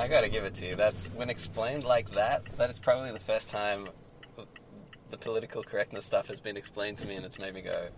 I 0.00 0.08
gotta 0.08 0.30
give 0.30 0.44
it 0.44 0.54
to 0.54 0.66
you. 0.66 0.76
That's 0.76 1.08
when 1.08 1.28
explained 1.28 1.84
like 1.84 2.10
that. 2.12 2.42
That 2.56 2.70
is 2.70 2.78
probably 2.78 3.12
the 3.12 3.20
first 3.20 3.50
time 3.50 3.90
the 5.10 5.18
political 5.18 5.62
correctness 5.62 6.06
stuff 6.06 6.28
has 6.28 6.40
been 6.40 6.56
explained 6.56 6.96
to 7.00 7.06
me, 7.06 7.16
and 7.16 7.26
it's 7.26 7.38
made 7.38 7.52
me 7.52 7.60
go, 7.60 7.90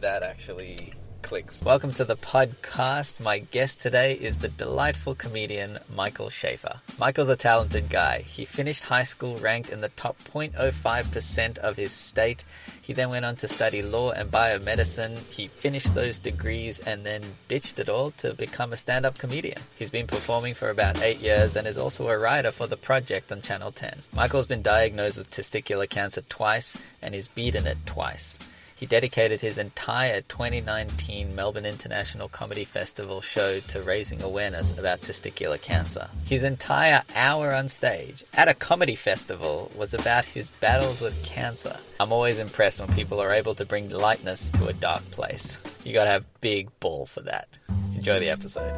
"That 0.00 0.24
actually 0.24 0.92
clicks." 1.26 1.60
Welcome 1.60 1.92
to 1.94 2.04
the 2.04 2.14
podcast. 2.14 3.18
My 3.18 3.38
guest 3.40 3.82
today 3.82 4.14
is 4.14 4.38
the 4.38 4.48
delightful 4.48 5.16
comedian 5.16 5.80
Michael 5.92 6.28
Shafar. 6.28 6.78
Michael's 6.98 7.28
a 7.28 7.34
talented 7.34 7.90
guy. 7.90 8.20
He 8.20 8.44
finished 8.44 8.84
high 8.84 9.02
school 9.02 9.36
ranked 9.38 9.70
in 9.70 9.80
the 9.80 9.88
top 9.88 10.16
0.05% 10.22 11.58
of 11.58 11.76
his 11.76 11.90
state. 11.90 12.44
He 12.80 12.92
then 12.92 13.10
went 13.10 13.24
on 13.24 13.34
to 13.36 13.48
study 13.48 13.82
law 13.82 14.12
and 14.12 14.30
biomedicine. 14.30 15.18
He 15.28 15.48
finished 15.48 15.94
those 15.94 16.18
degrees 16.18 16.78
and 16.78 17.04
then 17.04 17.22
ditched 17.48 17.80
it 17.80 17.88
all 17.88 18.12
to 18.22 18.32
become 18.32 18.72
a 18.72 18.76
stand 18.76 19.04
up 19.04 19.18
comedian. 19.18 19.58
He's 19.76 19.90
been 19.90 20.06
performing 20.06 20.54
for 20.54 20.70
about 20.70 21.02
eight 21.02 21.18
years 21.18 21.56
and 21.56 21.66
is 21.66 21.76
also 21.76 22.08
a 22.08 22.16
writer 22.16 22.52
for 22.52 22.68
The 22.68 22.76
Project 22.76 23.32
on 23.32 23.42
Channel 23.42 23.72
10. 23.72 24.02
Michael's 24.12 24.46
been 24.46 24.62
diagnosed 24.62 25.18
with 25.18 25.32
testicular 25.32 25.90
cancer 25.90 26.22
twice 26.28 26.78
and 27.02 27.16
he's 27.16 27.26
beaten 27.26 27.66
it 27.66 27.78
twice. 27.84 28.38
He 28.76 28.84
dedicated 28.84 29.40
his 29.40 29.56
entire 29.56 30.20
2019 30.20 31.34
Melbourne 31.34 31.64
International 31.64 32.28
Comedy 32.28 32.66
Festival 32.66 33.22
show 33.22 33.58
to 33.58 33.80
raising 33.80 34.20
awareness 34.20 34.78
about 34.78 35.00
testicular 35.00 35.60
cancer. 35.60 36.10
His 36.26 36.44
entire 36.44 37.02
hour 37.14 37.54
on 37.54 37.68
stage 37.68 38.22
at 38.34 38.48
a 38.48 38.54
comedy 38.54 38.94
festival 38.94 39.72
was 39.74 39.94
about 39.94 40.26
his 40.26 40.50
battles 40.50 41.00
with 41.00 41.24
cancer. 41.24 41.78
I'm 41.98 42.12
always 42.12 42.38
impressed 42.38 42.78
when 42.80 42.92
people 42.92 43.18
are 43.18 43.32
able 43.32 43.54
to 43.54 43.64
bring 43.64 43.88
lightness 43.88 44.50
to 44.50 44.66
a 44.66 44.74
dark 44.74 45.10
place. 45.10 45.56
You 45.82 45.94
gotta 45.94 46.10
have 46.10 46.26
big 46.42 46.68
ball 46.78 47.06
for 47.06 47.22
that. 47.22 47.48
Enjoy 47.94 48.20
the 48.20 48.28
episode. 48.28 48.74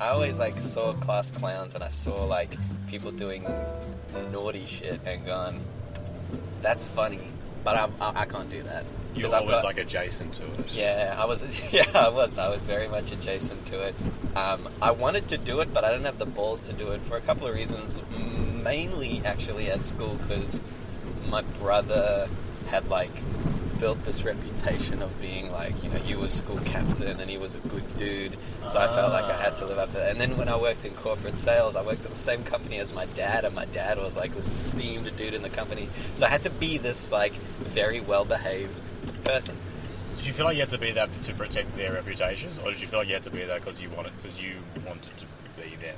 I 0.00 0.08
always 0.08 0.38
like 0.38 0.58
saw 0.58 0.94
class 0.94 1.30
clowns, 1.30 1.74
and 1.74 1.84
I 1.84 1.88
saw 1.88 2.24
like 2.24 2.56
people 2.88 3.12
doing 3.12 3.44
naughty 4.32 4.64
shit, 4.64 5.02
and 5.04 5.26
gone, 5.26 5.60
"That's 6.64 6.86
funny," 6.88 7.28
but 7.62 7.76
I, 7.76 7.84
I, 8.00 8.22
I 8.22 8.24
can't 8.24 8.50
do 8.50 8.62
that. 8.64 8.84
You're 9.14 9.32
always 9.32 9.50
got- 9.62 9.64
like 9.64 9.78
adjacent 9.78 10.32
to 10.34 10.42
it. 10.58 10.74
Yeah, 10.74 11.14
I 11.16 11.24
was. 11.24 11.44
Yeah, 11.72 11.84
I 11.94 12.08
was. 12.08 12.36
I 12.38 12.48
was 12.48 12.64
very 12.64 12.88
much 12.88 13.12
adjacent 13.12 13.64
to 13.66 13.80
it. 13.88 13.94
Um, 14.34 14.68
I 14.82 14.90
wanted 14.90 15.28
to 15.28 15.38
do 15.38 15.60
it, 15.60 15.72
but 15.72 15.84
I 15.84 15.90
didn't 15.92 16.06
have 16.06 16.18
the 16.18 16.26
balls 16.26 16.62
to 16.62 16.72
do 16.72 16.90
it 16.90 17.00
for 17.02 17.16
a 17.16 17.20
couple 17.20 17.46
of 17.46 17.54
reasons. 17.54 18.00
Mainly, 18.64 19.22
actually, 19.24 19.70
at 19.70 19.82
school, 19.82 20.14
because 20.16 20.60
my 21.28 21.42
brother 21.60 22.28
had 22.68 22.88
like 22.88 23.12
built 23.84 24.02
this 24.04 24.24
reputation 24.24 25.02
of 25.02 25.20
being 25.20 25.52
like, 25.52 25.74
you 25.84 25.90
know, 25.90 25.98
he 25.98 26.16
was 26.16 26.32
school 26.32 26.58
captain 26.64 27.20
and 27.20 27.28
he 27.28 27.36
was 27.36 27.54
a 27.54 27.58
good 27.68 27.84
dude. 27.98 28.34
So 28.66 28.78
I 28.78 28.86
felt 28.86 29.12
like 29.12 29.24
I 29.26 29.36
had 29.36 29.58
to 29.58 29.66
live 29.66 29.76
up 29.76 29.90
to 29.90 29.98
that. 29.98 30.08
And 30.10 30.18
then 30.18 30.38
when 30.38 30.48
I 30.48 30.56
worked 30.56 30.86
in 30.86 30.94
corporate 30.94 31.36
sales, 31.36 31.76
I 31.76 31.82
worked 31.82 32.02
at 32.02 32.10
the 32.10 32.16
same 32.16 32.44
company 32.44 32.78
as 32.78 32.94
my 32.94 33.04
dad, 33.04 33.44
and 33.44 33.54
my 33.54 33.66
dad 33.66 33.98
was 33.98 34.16
like 34.16 34.34
this 34.34 34.50
esteemed 34.50 35.14
dude 35.16 35.34
in 35.34 35.42
the 35.42 35.50
company. 35.50 35.90
So 36.14 36.24
I 36.24 36.30
had 36.30 36.42
to 36.44 36.48
be 36.48 36.78
this 36.78 37.12
like 37.12 37.34
very 37.60 38.00
well 38.00 38.24
behaved 38.24 38.88
person. 39.22 39.54
Did 40.16 40.24
you 40.28 40.32
feel 40.32 40.46
like 40.46 40.54
you 40.56 40.62
had 40.62 40.70
to 40.70 40.78
be 40.78 40.92
that 40.92 41.10
to 41.24 41.34
protect 41.34 41.76
their 41.76 41.92
reputations, 41.92 42.58
or 42.58 42.70
did 42.70 42.80
you 42.80 42.86
feel 42.86 43.00
like 43.00 43.08
you 43.08 43.14
had 43.14 43.24
to 43.24 43.30
be 43.30 43.44
that 43.44 43.62
because 43.62 43.82
you 43.82 43.90
wanted 43.90 44.12
because 44.22 44.40
you 44.40 44.60
wanted 44.86 45.14
to 45.18 45.26
be 45.60 45.76
them? 45.76 45.96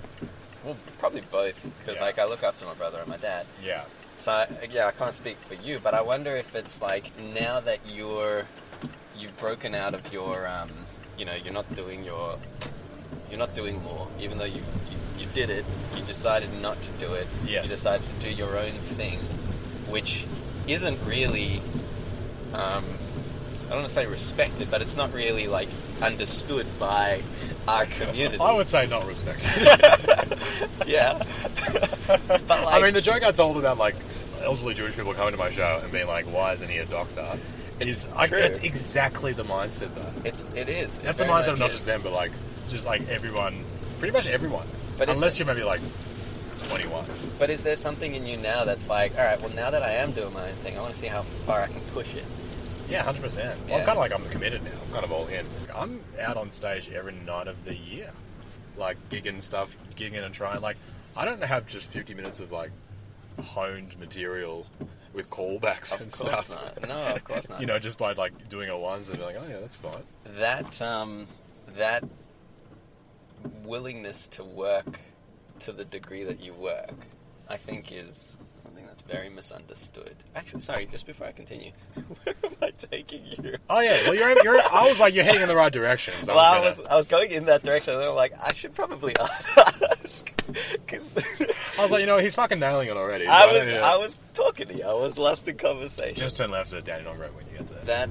Well, 0.65 0.77
probably 0.99 1.23
both, 1.31 1.63
because 1.79 1.99
Yeah. 2.01 2.07
like 2.07 2.19
I 2.19 2.25
look 2.25 2.43
up 2.43 2.59
to 2.59 2.65
my 2.65 2.75
brother 2.75 2.99
and 2.99 3.07
my 3.07 3.17
dad. 3.19 3.47
Yeah. 3.63 3.85
So 4.17 4.33
I, 4.33 4.49
yeah, 4.73 4.87
I 4.87 4.93
can't 4.93 5.15
speak 5.15 5.39
for 5.39 5.55
you, 5.55 5.79
but 5.83 5.95
I 5.95 6.03
wonder 6.03 6.35
if 6.35 6.55
it's 6.55 6.81
like 6.81 7.13
now 7.35 7.61
that 7.61 7.81
you're 7.87 8.47
you've 9.17 9.37
broken 9.39 9.75
out 9.75 9.95
of 9.95 10.13
your 10.13 10.47
um, 10.47 10.71
you 11.19 11.25
know, 11.25 11.35
you're 11.35 11.55
not 11.55 11.73
doing 11.75 12.05
your 12.05 12.39
you're 13.31 13.39
not 13.39 13.55
doing 13.55 13.85
law, 13.85 14.09
even 14.21 14.39
though 14.39 14.45
you 14.45 14.63
you, 14.91 14.99
you 15.19 15.27
did 15.35 15.51
it. 15.51 15.65
You 15.95 16.03
decided 16.03 16.51
not 16.61 16.81
to 16.83 16.91
do 16.93 17.13
it. 17.15 17.27
Yes. 17.47 17.65
You 17.65 17.71
decided 17.71 18.07
to 18.07 18.27
do 18.27 18.31
your 18.31 18.59
own 18.59 18.73
thing, 18.73 19.19
which 19.89 20.25
isn't 20.67 20.99
really. 21.07 21.61
Um, 22.53 22.85
I 23.67 23.71
don't 23.71 23.79
want 23.79 23.89
to 23.89 23.95
say 23.95 24.07
respected, 24.07 24.71
but 24.71 24.81
it's 24.81 24.97
not 24.97 25.13
really 25.13 25.49
like 25.49 25.69
understood 26.01 26.67
by 26.79 27.23
our 27.67 27.87
community. 27.99 28.39
I 28.41 28.53
would 28.53 28.69
say 28.69 28.87
not 28.87 29.07
respected. 29.07 29.53
yeah. 30.87 31.23
but 32.29 32.49
like, 32.49 32.75
I 32.75 32.81
mean, 32.81 32.95
the 32.95 33.01
joke 33.01 33.23
I 33.23 33.33
told 33.33 33.57
about 33.57 33.79
like 33.79 33.97
elderly 34.43 34.75
Jewish 34.75 34.95
people 34.95 35.15
coming 35.15 35.33
to 35.33 35.39
my 35.39 35.51
show 35.51 35.81
and 35.83 35.93
being 35.93 36.07
like, 36.07 36.27
"Why 36.27 36.53
isn't 36.53 36.69
he 36.69 36.79
a 36.79 36.87
doctor?" 36.87 37.39
It's 37.79 38.05
is 38.05 38.13
I, 38.15 38.25
it's 38.27 38.59
exactly 38.59 39.33
the 39.33 39.45
mindset 39.45 39.95
though. 39.95 40.13
it's 40.25 40.45
it 40.55 40.69
is. 40.69 40.99
It 40.99 41.05
That's 41.05 41.19
the 41.19 41.25
mindset 41.25 41.53
of 41.53 41.59
not 41.59 41.71
just 41.71 41.85
them, 41.87 42.01
but 42.03 42.13
like 42.13 42.33
just 42.69 42.85
like 42.87 43.07
everyone, 43.09 43.65
pretty 43.99 44.13
much 44.13 44.27
everyone. 44.27 44.67
But 44.97 45.09
unless 45.11 45.37
the- 45.37 45.45
you're 45.45 45.55
maybe 45.55 45.65
like 45.65 45.81
21. 46.69 47.05
But 47.39 47.51
is 47.51 47.63
there 47.63 47.77
something 47.77 48.15
in 48.15 48.27
you 48.27 48.37
now 48.39 48.65
that's 48.65 48.89
like, 48.89 49.17
all 49.19 49.25
right, 49.25 49.41
well, 49.41 49.53
now 49.53 49.71
that 49.71 49.83
I 49.83 49.93
am 49.93 50.13
doing 50.13 50.33
my 50.33 50.49
own 50.49 50.57
thing, 50.57 50.77
I 50.77 50.81
want 50.81 50.95
to 50.95 50.99
see 50.99 51.07
how 51.07 51.23
far 51.23 51.61
I 51.61 51.67
can 51.67 51.83
push 51.93 52.15
it. 52.15 52.25
Yeah, 52.89 53.03
hundred 53.03 53.23
percent. 53.23 53.61
Yeah. 53.69 53.77
I'm 53.77 53.85
kind 53.85 53.99
of 53.99 53.99
like 53.99 54.13
I'm 54.13 54.25
committed 54.31 54.63
now. 54.63 54.71
I'm 54.87 54.93
kind 54.93 55.05
of 55.05 55.13
all 55.13 55.27
in. 55.27 55.45
I'm 55.75 56.01
out 56.21 56.37
on 56.37 56.53
stage 56.53 56.89
every 56.91 57.13
night 57.13 57.49
of 57.49 57.65
the 57.65 57.75
year, 57.75 58.11
like 58.77 58.97
gigging 59.11 59.43
stuff, 59.43 59.77
gigging 59.97 60.25
and 60.25 60.35
trying. 60.35 60.61
Like 60.61 60.77
I 61.17 61.25
don't 61.25 61.43
have 61.43 61.67
just 61.67 61.91
50 61.91 62.15
minutes 62.15 62.41
of 62.41 62.53
like 62.53 62.71
honed 63.43 63.99
material 63.99 64.67
with 65.13 65.31
callbacks 65.31 65.95
Of 65.95 66.01
and 66.03 66.13
course 66.13 66.45
stuff. 66.45 66.77
not. 66.81 66.89
No, 66.89 67.15
of 67.15 67.25
course 67.25 67.49
not. 67.49 67.61
you 67.63 67.67
know, 67.67 67.79
just 67.79 67.97
by 67.99 68.13
like 68.13 68.49
doing 68.49 68.69
a 68.69 68.79
once 68.79 69.09
and 69.09 69.19
be 69.19 69.25
like, 69.25 69.37
oh 69.39 69.45
yeah, 69.49 69.61
that's 69.61 69.77
fine. 69.77 70.03
that 70.39 70.81
um, 70.83 71.27
that 71.77 72.05
willingness 73.65 74.29
to 74.29 74.45
work 74.45 74.99
to 75.61 75.73
the 75.73 75.85
degree 75.85 76.25
that 76.25 76.41
you 76.41 76.53
work, 76.53 76.95
I 77.49 77.57
think, 77.57 77.91
is 77.93 78.37
something 78.59 78.85
that's 78.87 79.03
very 79.03 79.29
misunderstood. 79.29 80.15
Actually, 80.35 80.61
sorry, 80.63 80.87
just 80.87 81.07
before 81.07 81.27
I 81.29 81.33
continue, 81.33 81.73
where 82.25 82.35
am 82.45 82.51
I 82.63 82.71
taking 82.73 83.25
you? 83.27 83.57
Oh 83.71 83.81
yeah, 83.81 84.03
well 84.05 84.15
you're, 84.15 84.43
you're 84.43 84.61
I 84.71 84.87
was 84.89 85.01
like 85.01 85.15
you're 85.15 85.25
heading 85.25 85.43
in 85.43 85.49
the 85.49 85.57
right 85.57 85.73
direction. 85.73 86.15
So 86.25 86.35
well, 86.35 86.45
I 86.55 86.61
was 86.61 86.79
gonna- 86.79 86.91
I 86.91 86.97
was 86.97 87.07
going 87.07 87.31
in 87.31 87.45
that 87.45 87.63
direction, 87.63 87.95
and 87.95 88.03
I'm 88.05 88.15
like, 88.15 88.33
I 88.43 88.53
should 88.53 88.75
probably 88.75 89.15
I 91.79 91.83
was 91.83 91.93
like, 91.93 92.01
you 92.01 92.07
know, 92.07 92.19
he's 92.19 92.35
fucking 92.35 92.59
nailing 92.59 92.89
it 92.89 92.97
already. 92.97 93.27
I 93.27 93.47
was 93.47 93.67
to- 93.67 93.81
I 93.81 93.97
was 93.97 94.19
talking 94.35 94.69
to 94.69 94.75
you. 94.77 94.85
I 94.85 94.95
was 94.95 95.19
lost 95.19 95.47
in 95.49 95.57
conversation. 95.57 96.15
just 96.17 96.37
turn 96.37 96.51
left 96.51 96.73
at 96.73 96.85
Danny 96.85 97.05
Road 97.05 97.19
when 97.35 97.47
you 97.53 97.59
get 97.59 97.69
there. 97.69 97.85
that 97.85 98.11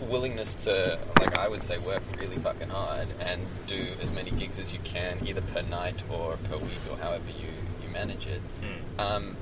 willingness 0.00 0.54
to, 0.56 0.98
like 1.20 1.38
I 1.38 1.46
would 1.48 1.62
say, 1.62 1.78
work 1.78 2.02
really 2.18 2.36
fucking 2.38 2.68
hard 2.70 3.08
and 3.20 3.46
do 3.66 3.88
as 4.00 4.12
many 4.12 4.30
gigs 4.30 4.58
as 4.58 4.72
you 4.72 4.78
can, 4.82 5.26
either 5.26 5.42
per 5.42 5.62
night 5.62 6.02
or 6.10 6.36
per 6.48 6.56
week 6.56 6.70
or 6.90 6.96
however 6.96 7.24
you, 7.28 7.48
you 7.86 7.88
manage 7.92 8.26
it. 8.26 8.40
Hmm. 8.62 9.00
Um, 9.00 9.36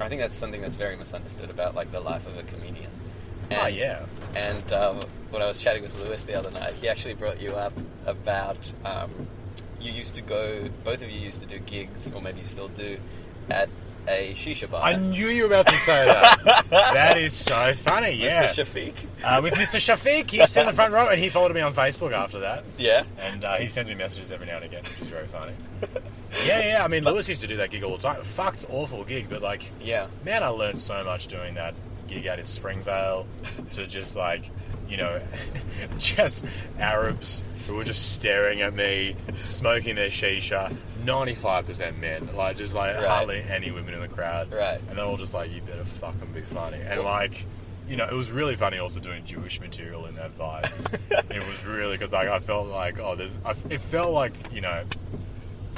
I 0.00 0.08
think 0.08 0.20
that's 0.20 0.36
something 0.36 0.60
that's 0.60 0.76
very 0.76 0.96
misunderstood 0.96 1.50
about 1.50 1.74
like 1.74 1.90
the 1.92 2.00
life 2.00 2.26
of 2.26 2.36
a 2.36 2.42
comedian. 2.42 2.90
Oh 3.52 3.66
yeah. 3.66 4.04
And 4.34 4.72
um, 4.72 5.00
when 5.30 5.40
I 5.42 5.46
was 5.46 5.60
chatting 5.60 5.82
with 5.82 5.98
Lewis 5.98 6.24
the 6.24 6.34
other 6.34 6.50
night, 6.50 6.74
he 6.74 6.88
actually 6.88 7.14
brought 7.14 7.40
you 7.40 7.52
up 7.52 7.72
about 8.04 8.70
um, 8.84 9.10
you 9.80 9.92
used 9.92 10.14
to 10.16 10.22
go, 10.22 10.68
both 10.84 11.02
of 11.02 11.10
you 11.10 11.20
used 11.20 11.40
to 11.42 11.46
do 11.46 11.58
gigs, 11.58 12.10
or 12.12 12.20
maybe 12.22 12.40
you 12.40 12.46
still 12.46 12.68
do, 12.68 12.98
at 13.50 13.68
a 14.06 14.32
shisha 14.34 14.70
bar. 14.70 14.82
I 14.82 14.96
knew 14.96 15.28
you 15.28 15.42
were 15.42 15.48
about 15.48 15.66
to 15.66 15.74
say 15.76 16.06
that. 16.06 16.64
that 16.70 17.16
is 17.18 17.32
so 17.34 17.74
funny. 17.74 18.12
Yeah. 18.12 18.46
Mr. 18.46 18.64
Shafiq. 18.64 18.94
uh, 19.22 19.40
with 19.42 19.52
Mr. 19.54 19.76
Shafiq. 19.78 20.30
He 20.30 20.38
used 20.38 20.54
to 20.54 20.60
in 20.60 20.66
the 20.66 20.72
front 20.72 20.94
row, 20.94 21.08
and 21.08 21.20
he 21.20 21.28
followed 21.28 21.54
me 21.54 21.60
on 21.60 21.74
Facebook 21.74 22.12
after 22.12 22.38
that. 22.40 22.64
Yeah. 22.78 23.04
And 23.18 23.44
uh, 23.44 23.56
he 23.56 23.68
sends 23.68 23.88
me 23.88 23.94
messages 23.94 24.32
every 24.32 24.46
now 24.46 24.56
and 24.56 24.64
again, 24.64 24.82
which 24.84 25.00
is 25.02 25.08
very 25.08 25.26
funny. 25.26 25.52
yeah, 26.44 26.66
yeah. 26.68 26.84
I 26.84 26.88
mean, 26.88 27.04
Lewis 27.04 27.28
used 27.28 27.42
to 27.42 27.46
do 27.46 27.56
that 27.58 27.70
gig 27.70 27.82
all 27.84 27.96
the 27.96 28.02
time. 28.02 28.22
Fucked 28.24 28.64
awful 28.70 29.04
gig, 29.04 29.28
but 29.28 29.42
like, 29.42 29.70
Yeah. 29.80 30.06
man, 30.24 30.42
I 30.42 30.48
learned 30.48 30.80
so 30.80 31.04
much 31.04 31.26
doing 31.26 31.54
that 31.54 31.74
gig 32.06 32.26
out 32.26 32.38
in 32.38 32.46
Springvale 32.46 33.26
to 33.72 33.86
just 33.86 34.16
like, 34.16 34.50
you 34.88 34.96
know, 34.96 35.20
just 35.98 36.46
Arabs 36.78 37.42
who 37.68 37.74
were 37.74 37.84
just 37.84 38.14
staring 38.14 38.62
at 38.62 38.72
me, 38.74 39.14
smoking 39.42 39.94
their 39.94 40.08
shisha. 40.08 40.74
Ninety-five 41.04 41.66
percent 41.66 42.00
men, 42.00 42.28
like 42.34 42.56
just 42.56 42.74
like 42.74 42.96
Right. 42.96 43.06
hardly 43.06 43.42
any 43.42 43.70
women 43.70 43.92
in 43.94 44.00
the 44.00 44.08
crowd. 44.08 44.50
Right. 44.52 44.80
And 44.88 44.98
they're 44.98 45.04
all 45.04 45.18
just 45.18 45.34
like, 45.34 45.52
"You 45.52 45.60
better 45.60 45.84
fucking 45.84 46.32
be 46.32 46.40
funny." 46.40 46.78
And 46.80 47.02
like, 47.02 47.44
you 47.86 47.96
know, 47.96 48.06
it 48.06 48.14
was 48.14 48.30
really 48.30 48.56
funny 48.56 48.78
also 48.78 49.00
doing 49.00 49.22
Jewish 49.26 49.60
material 49.60 50.06
in 50.06 50.14
that 50.14 50.36
vibe. 50.38 50.64
it 51.30 51.46
was 51.46 51.64
really 51.66 51.92
because 51.98 52.10
like 52.10 52.28
I 52.28 52.40
felt 52.40 52.68
like 52.68 52.98
oh, 52.98 53.14
there's. 53.14 53.36
I, 53.44 53.50
it 53.68 53.82
felt 53.82 54.12
like 54.14 54.32
you 54.50 54.62
know, 54.62 54.84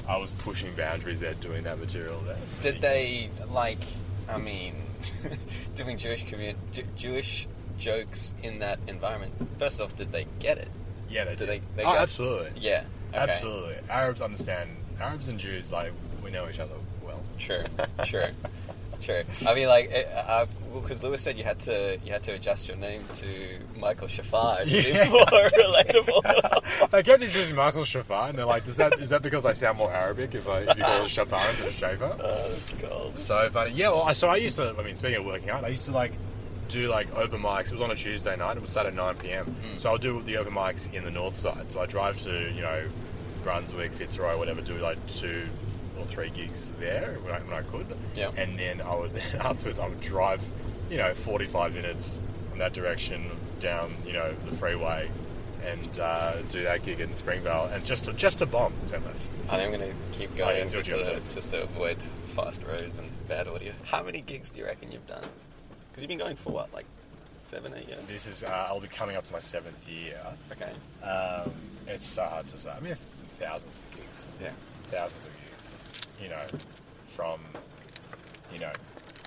I 0.08 0.16
was 0.16 0.30
pushing 0.30 0.72
boundaries 0.76 1.18
there 1.18 1.34
doing 1.34 1.64
that 1.64 1.80
material 1.80 2.20
there. 2.20 2.36
Did 2.62 2.80
they 2.80 3.30
like? 3.50 3.82
I 4.28 4.38
mean, 4.38 4.84
doing 5.74 5.98
Jewish 5.98 6.24
commun- 6.24 6.56
Jewish 6.96 7.48
jokes 7.78 8.32
in 8.44 8.60
that 8.60 8.78
environment. 8.86 9.32
First 9.58 9.80
off, 9.80 9.96
did 9.96 10.12
they 10.12 10.26
get 10.38 10.58
it? 10.58 10.68
Yeah, 11.10 11.24
they 11.24 11.32
Do 11.32 11.46
did. 11.46 11.48
they- 11.48 11.62
they 11.76 11.82
oh, 11.82 11.92
got- 11.92 11.98
absolutely. 11.98 12.50
Yeah. 12.56 12.84
Okay. 13.10 13.18
Absolutely. 13.18 13.76
Arabs 13.88 14.20
understand. 14.20 14.70
Arabs 15.00 15.28
and 15.28 15.38
Jews, 15.38 15.72
like, 15.72 15.92
we 16.22 16.30
know 16.30 16.48
each 16.48 16.60
other 16.60 16.74
well. 17.04 17.20
True. 17.38 17.64
True. 18.04 18.28
True. 19.00 19.22
I 19.46 19.54
mean, 19.54 19.66
like, 19.68 19.90
it, 19.90 20.06
I, 20.14 20.46
Well, 20.70 20.82
because 20.82 21.02
Lewis 21.02 21.22
said 21.22 21.38
you 21.38 21.42
had 21.44 21.58
to 21.60 21.98
you 22.04 22.12
had 22.12 22.22
to 22.24 22.32
adjust 22.32 22.68
your 22.68 22.76
name 22.76 23.02
to 23.14 23.26
Michael 23.78 24.08
Shafar 24.08 24.58
to 24.64 24.70
Yeah. 24.70 25.04
be 25.06 25.10
more 25.10 25.24
relatable. 25.24 26.90
They 26.90 27.02
kept 27.02 27.22
introducing 27.22 27.56
Michael 27.56 27.82
Shafar, 27.84 28.28
and 28.30 28.38
they're 28.38 28.44
like, 28.46 28.66
"Is 28.66 28.76
that 28.76 29.00
is 29.00 29.08
that 29.08 29.22
because 29.22 29.46
I 29.46 29.52
sound 29.52 29.78
more 29.78 29.92
Arabic 29.92 30.34
if 30.34 30.46
I 30.48 30.58
if 30.60 30.76
you 30.78 30.84
call 30.84 31.02
it 31.04 31.08
Shafar 31.08 31.48
instead 31.50 31.66
of 31.68 31.72
Shafer?" 31.74 32.16
oh, 32.20 32.48
that's 32.50 32.70
gold. 32.72 33.18
So 33.18 33.48
funny. 33.50 33.72
Yeah, 33.72 33.88
well, 33.88 34.02
I- 34.02 34.12
so 34.12 34.28
I 34.28 34.36
used 34.36 34.56
to, 34.56 34.74
I 34.78 34.82
mean, 34.82 34.94
speaking 34.96 35.18
of 35.18 35.24
working 35.24 35.48
out, 35.50 35.64
I 35.64 35.68
used 35.68 35.86
to 35.86 35.92
like 35.92 36.12
do 36.70 36.88
like 36.88 37.14
open 37.16 37.42
mics. 37.42 37.66
It 37.66 37.72
was 37.72 37.82
on 37.82 37.90
a 37.90 37.94
Tuesday 37.96 38.36
night. 38.36 38.56
It 38.56 38.60
would 38.60 38.70
start 38.70 38.86
at 38.86 38.94
9 38.94 39.16
p.m. 39.16 39.54
So 39.78 39.90
I'll 39.90 39.98
do 39.98 40.22
the 40.22 40.36
open 40.38 40.54
mics 40.54 40.92
in 40.92 41.04
the 41.04 41.10
north 41.10 41.34
side. 41.34 41.70
So 41.70 41.80
I 41.80 41.86
drive 41.86 42.20
to, 42.22 42.50
you 42.52 42.62
know, 42.62 42.88
Brunswick, 43.42 43.92
Fitzroy, 43.92 44.36
whatever, 44.38 44.60
do 44.60 44.74
like 44.74 45.04
two 45.06 45.46
or 45.98 46.04
three 46.06 46.30
gigs 46.30 46.70
there 46.78 47.18
when 47.22 47.34
I, 47.34 47.38
when 47.40 47.52
I 47.52 47.62
could. 47.62 47.86
Yeah. 48.16 48.30
And 48.36 48.58
then 48.58 48.80
I 48.80 48.94
would, 48.96 49.16
afterwards, 49.40 49.78
I 49.78 49.88
would 49.88 50.00
drive, 50.00 50.40
you 50.90 50.96
know, 50.96 51.12
45 51.14 51.74
minutes 51.74 52.20
from 52.50 52.58
that 52.58 52.72
direction 52.72 53.30
down, 53.60 53.94
you 54.06 54.12
know, 54.12 54.34
the 54.48 54.56
freeway 54.56 55.10
and 55.64 56.00
uh, 56.00 56.40
do 56.48 56.62
that 56.62 56.82
gig 56.82 57.00
in 57.00 57.14
Springvale 57.14 57.68
and 57.72 57.84
just 57.84 58.06
to, 58.06 58.12
just 58.14 58.40
a 58.40 58.46
bomb 58.46 58.72
10 58.86 59.04
left. 59.04 59.22
I 59.50 59.56
think 59.58 59.74
I'm 59.74 59.80
going 59.80 59.92
to 59.92 60.18
keep 60.18 60.30
Oh, 60.32 60.48
yeah, 60.48 60.60
going 60.60 60.70
just, 60.70 60.88
to, 60.90 61.20
just 61.28 61.50
to 61.50 61.64
avoid 61.64 61.98
fast 62.28 62.62
roads 62.62 62.98
and 62.98 63.10
bad 63.28 63.46
audio. 63.48 63.72
How 63.84 64.02
many 64.02 64.20
gigs 64.22 64.48
do 64.48 64.60
you 64.60 64.64
reckon 64.64 64.90
you've 64.92 65.06
done? 65.06 65.24
Because 65.90 66.02
you've 66.02 66.08
been 66.08 66.18
going 66.18 66.36
for 66.36 66.50
what, 66.52 66.72
like 66.72 66.86
seven, 67.38 67.74
eight 67.76 67.88
years? 67.88 68.02
This 68.06 68.26
is, 68.26 68.42
uh, 68.44 68.66
I'll 68.68 68.80
be 68.80 68.88
coming 68.88 69.16
up 69.16 69.24
to 69.24 69.32
my 69.32 69.38
seventh 69.38 69.88
year. 69.88 70.20
Okay. 70.52 70.72
Um, 71.06 71.52
it's 71.86 72.06
so 72.06 72.22
hard 72.24 72.46
to 72.48 72.58
say. 72.58 72.70
I 72.70 72.80
mean, 72.80 72.96
thousands 73.38 73.78
of 73.80 73.96
gigs, 73.96 74.26
Yeah. 74.40 74.50
thousands 74.90 75.24
of 75.24 75.30
gigs. 75.50 76.06
You 76.22 76.28
know, 76.28 76.42
from 77.08 77.40
you 78.52 78.58
know, 78.60 78.72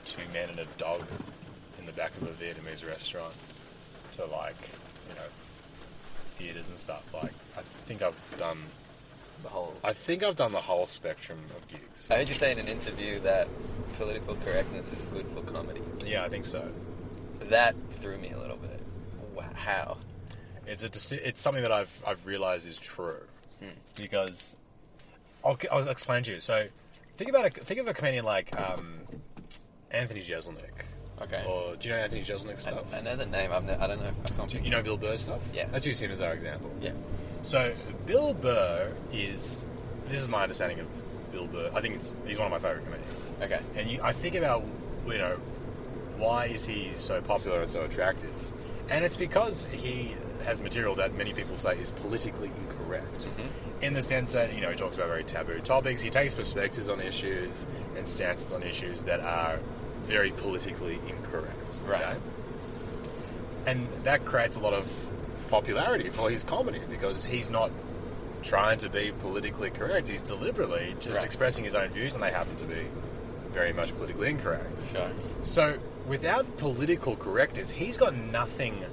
two 0.05 0.21
men 0.33 0.49
and 0.49 0.59
a 0.59 0.65
dog 0.77 1.03
in 1.79 1.85
the 1.85 1.91
back 1.93 2.11
of 2.21 2.23
a 2.23 2.31
Vietnamese 2.43 2.85
restaurant 2.87 3.33
to 4.13 4.25
like 4.25 4.69
you 5.09 5.15
know, 5.15 5.21
theaters 6.37 6.69
and 6.69 6.77
stuff. 6.77 7.03
Like, 7.13 7.33
I 7.57 7.61
think 7.61 8.01
I've 8.01 8.35
done. 8.37 8.59
The 9.43 9.49
whole. 9.49 9.73
I 9.83 9.93
think 9.93 10.23
I've 10.23 10.35
done 10.37 10.51
the 10.53 10.61
whole 10.61 10.87
spectrum 10.87 11.39
of 11.55 11.67
gigs. 11.67 12.07
I 12.09 12.15
heard 12.17 12.29
you 12.29 12.33
say 12.35 12.51
in 12.51 12.59
an 12.59 12.67
interview 12.67 13.19
that 13.19 13.47
political 13.97 14.35
correctness 14.37 14.91
is 14.93 15.05
good 15.07 15.27
for 15.27 15.41
comedy. 15.41 15.81
Yeah, 16.05 16.23
I 16.23 16.29
think 16.29 16.45
so. 16.45 16.71
That 17.49 17.75
threw 17.91 18.17
me 18.17 18.31
a 18.31 18.37
little 18.39 18.55
bit. 18.57 18.79
Wow. 19.35 19.49
How? 19.53 19.97
It's 20.65 20.81
a 20.83 21.27
it's 21.27 21.41
something 21.41 21.61
that 21.61 21.73
I've 21.73 22.03
I've 22.07 22.25
realized 22.25 22.67
is 22.67 22.79
true 22.79 23.19
Hmm. 23.59 23.69
because 23.95 24.55
I'll, 25.45 25.57
I'll 25.71 25.89
explain 25.89 26.23
to 26.23 26.31
you. 26.35 26.39
So 26.39 26.67
think 27.17 27.29
about 27.29 27.45
a 27.45 27.49
think 27.49 27.81
of 27.81 27.87
a 27.89 27.93
comedian 27.93 28.23
like 28.23 28.57
um, 28.57 28.99
Anthony 29.91 30.21
Jeselnik. 30.21 30.85
Okay. 31.21 31.43
Or 31.47 31.75
do 31.75 31.89
you 31.89 31.93
know 31.95 31.99
Anthony 32.01 32.21
Jeselnik's 32.23 32.65
I, 32.65 32.71
stuff? 32.71 32.95
I 32.95 33.01
know 33.01 33.15
the 33.17 33.25
name. 33.25 33.51
I've 33.51 33.65
ne- 33.65 33.75
I 33.75 33.87
don't 33.87 33.99
know. 34.01 34.11
If 34.23 34.31
I 34.31 34.35
can't 34.35 34.49
Do 34.49 34.59
you 34.59 34.69
know 34.71 34.81
Bill 34.81 34.97
Burr's 34.97 35.21
stuff? 35.21 35.45
Yeah. 35.53 35.67
Let's 35.73 35.85
use 35.85 35.99
him 36.01 36.11
as 36.11 36.21
our 36.21 36.33
example. 36.33 36.71
Yeah. 36.81 36.93
So 37.43 37.73
Bill 38.05 38.33
Burr 38.33 38.91
is 39.11 39.65
this 40.05 40.19
is 40.19 40.29
my 40.29 40.43
understanding 40.43 40.79
of 40.79 41.31
Bill 41.31 41.47
Burr. 41.47 41.71
I 41.73 41.81
think 41.81 41.95
it's, 41.95 42.11
he's 42.25 42.37
one 42.37 42.51
of 42.51 42.51
my 42.51 42.67
favorite 42.67 42.85
comedians. 42.85 43.33
Okay. 43.41 43.59
And 43.75 43.89
you, 43.89 43.99
I 44.01 44.13
think 44.13 44.35
about, 44.35 44.63
you 45.07 45.17
know, 45.17 45.37
why 46.17 46.45
is 46.45 46.65
he 46.65 46.91
so 46.95 47.21
popular 47.21 47.61
and 47.61 47.71
so 47.71 47.83
attractive? 47.83 48.33
And 48.89 49.03
it's 49.03 49.15
because 49.15 49.67
he 49.67 50.15
has 50.45 50.61
material 50.61 50.95
that 50.95 51.15
many 51.15 51.33
people 51.33 51.55
say 51.55 51.77
is 51.79 51.91
politically 51.91 52.51
incorrect. 52.59 53.25
Mm-hmm. 53.25 53.83
In 53.83 53.93
the 53.93 54.01
sense 54.01 54.33
that, 54.33 54.53
you 54.53 54.61
know, 54.61 54.69
he 54.69 54.75
talks 54.75 54.95
about 54.95 55.07
very 55.07 55.23
taboo 55.23 55.59
topics, 55.59 56.01
he 56.01 56.09
takes 56.09 56.35
perspectives 56.35 56.89
on 56.89 57.01
issues 57.01 57.65
and 57.97 58.07
stances 58.07 58.53
on 58.53 58.63
issues 58.63 59.03
that 59.03 59.19
are 59.19 59.59
very 60.05 60.31
politically 60.31 60.99
incorrect. 61.07 61.57
Right. 61.85 62.03
okay? 62.03 62.17
And 63.65 63.87
that 64.03 64.25
creates 64.25 64.55
a 64.55 64.59
lot 64.59 64.73
of 64.73 64.85
popularity 65.57 66.09
for 66.09 66.31
his 66.31 66.43
comedy 66.43 66.81
because 66.89 67.23
he's 67.23 67.47
not 67.47 67.69
trying 68.41 68.79
to 68.79 68.89
be 68.89 69.11
politically 69.19 69.69
correct. 69.69 70.07
He's 70.07 70.23
deliberately 70.23 70.95
just 70.99 71.17
Right. 71.17 71.25
expressing 71.27 71.63
his 71.63 71.75
own 71.75 71.89
views, 71.89 72.15
and 72.15 72.23
they 72.23 72.31
happen 72.31 72.55
to 72.55 72.63
be 72.63 72.87
very 73.53 73.71
much 73.71 73.95
politically 73.95 74.31
incorrect. 74.31 74.79
Sure. 74.91 75.11
So, 75.43 75.77
without 76.07 76.57
political 76.57 77.15
correctness, 77.15 77.69
he's 77.69 77.97
got 77.97 78.15
nothing 78.15 78.83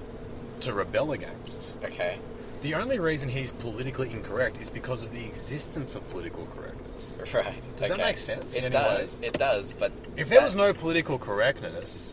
to 0.60 0.74
rebel 0.74 1.12
against. 1.12 1.76
Okay. 1.82 2.18
The 2.60 2.74
only 2.74 2.98
reason 2.98 3.30
he's 3.30 3.52
politically 3.52 4.10
incorrect 4.10 4.60
is 4.60 4.68
because 4.68 5.02
of 5.02 5.12
the 5.12 5.24
existence 5.24 5.94
of 5.94 6.06
political 6.10 6.46
correctness. 6.54 7.14
Right. 7.32 7.54
Does 7.80 7.88
that 7.88 7.96
make 7.96 8.18
sense 8.18 8.54
It 8.54 8.64
any 8.64 8.76
way? 8.76 8.82
does. 8.82 9.16
It 9.22 9.32
does. 9.32 9.72
But 9.72 9.92
If 10.14 10.28
there 10.28 10.42
was 10.42 10.54
no 10.54 10.74
political 10.74 11.18
correctness, 11.18 12.12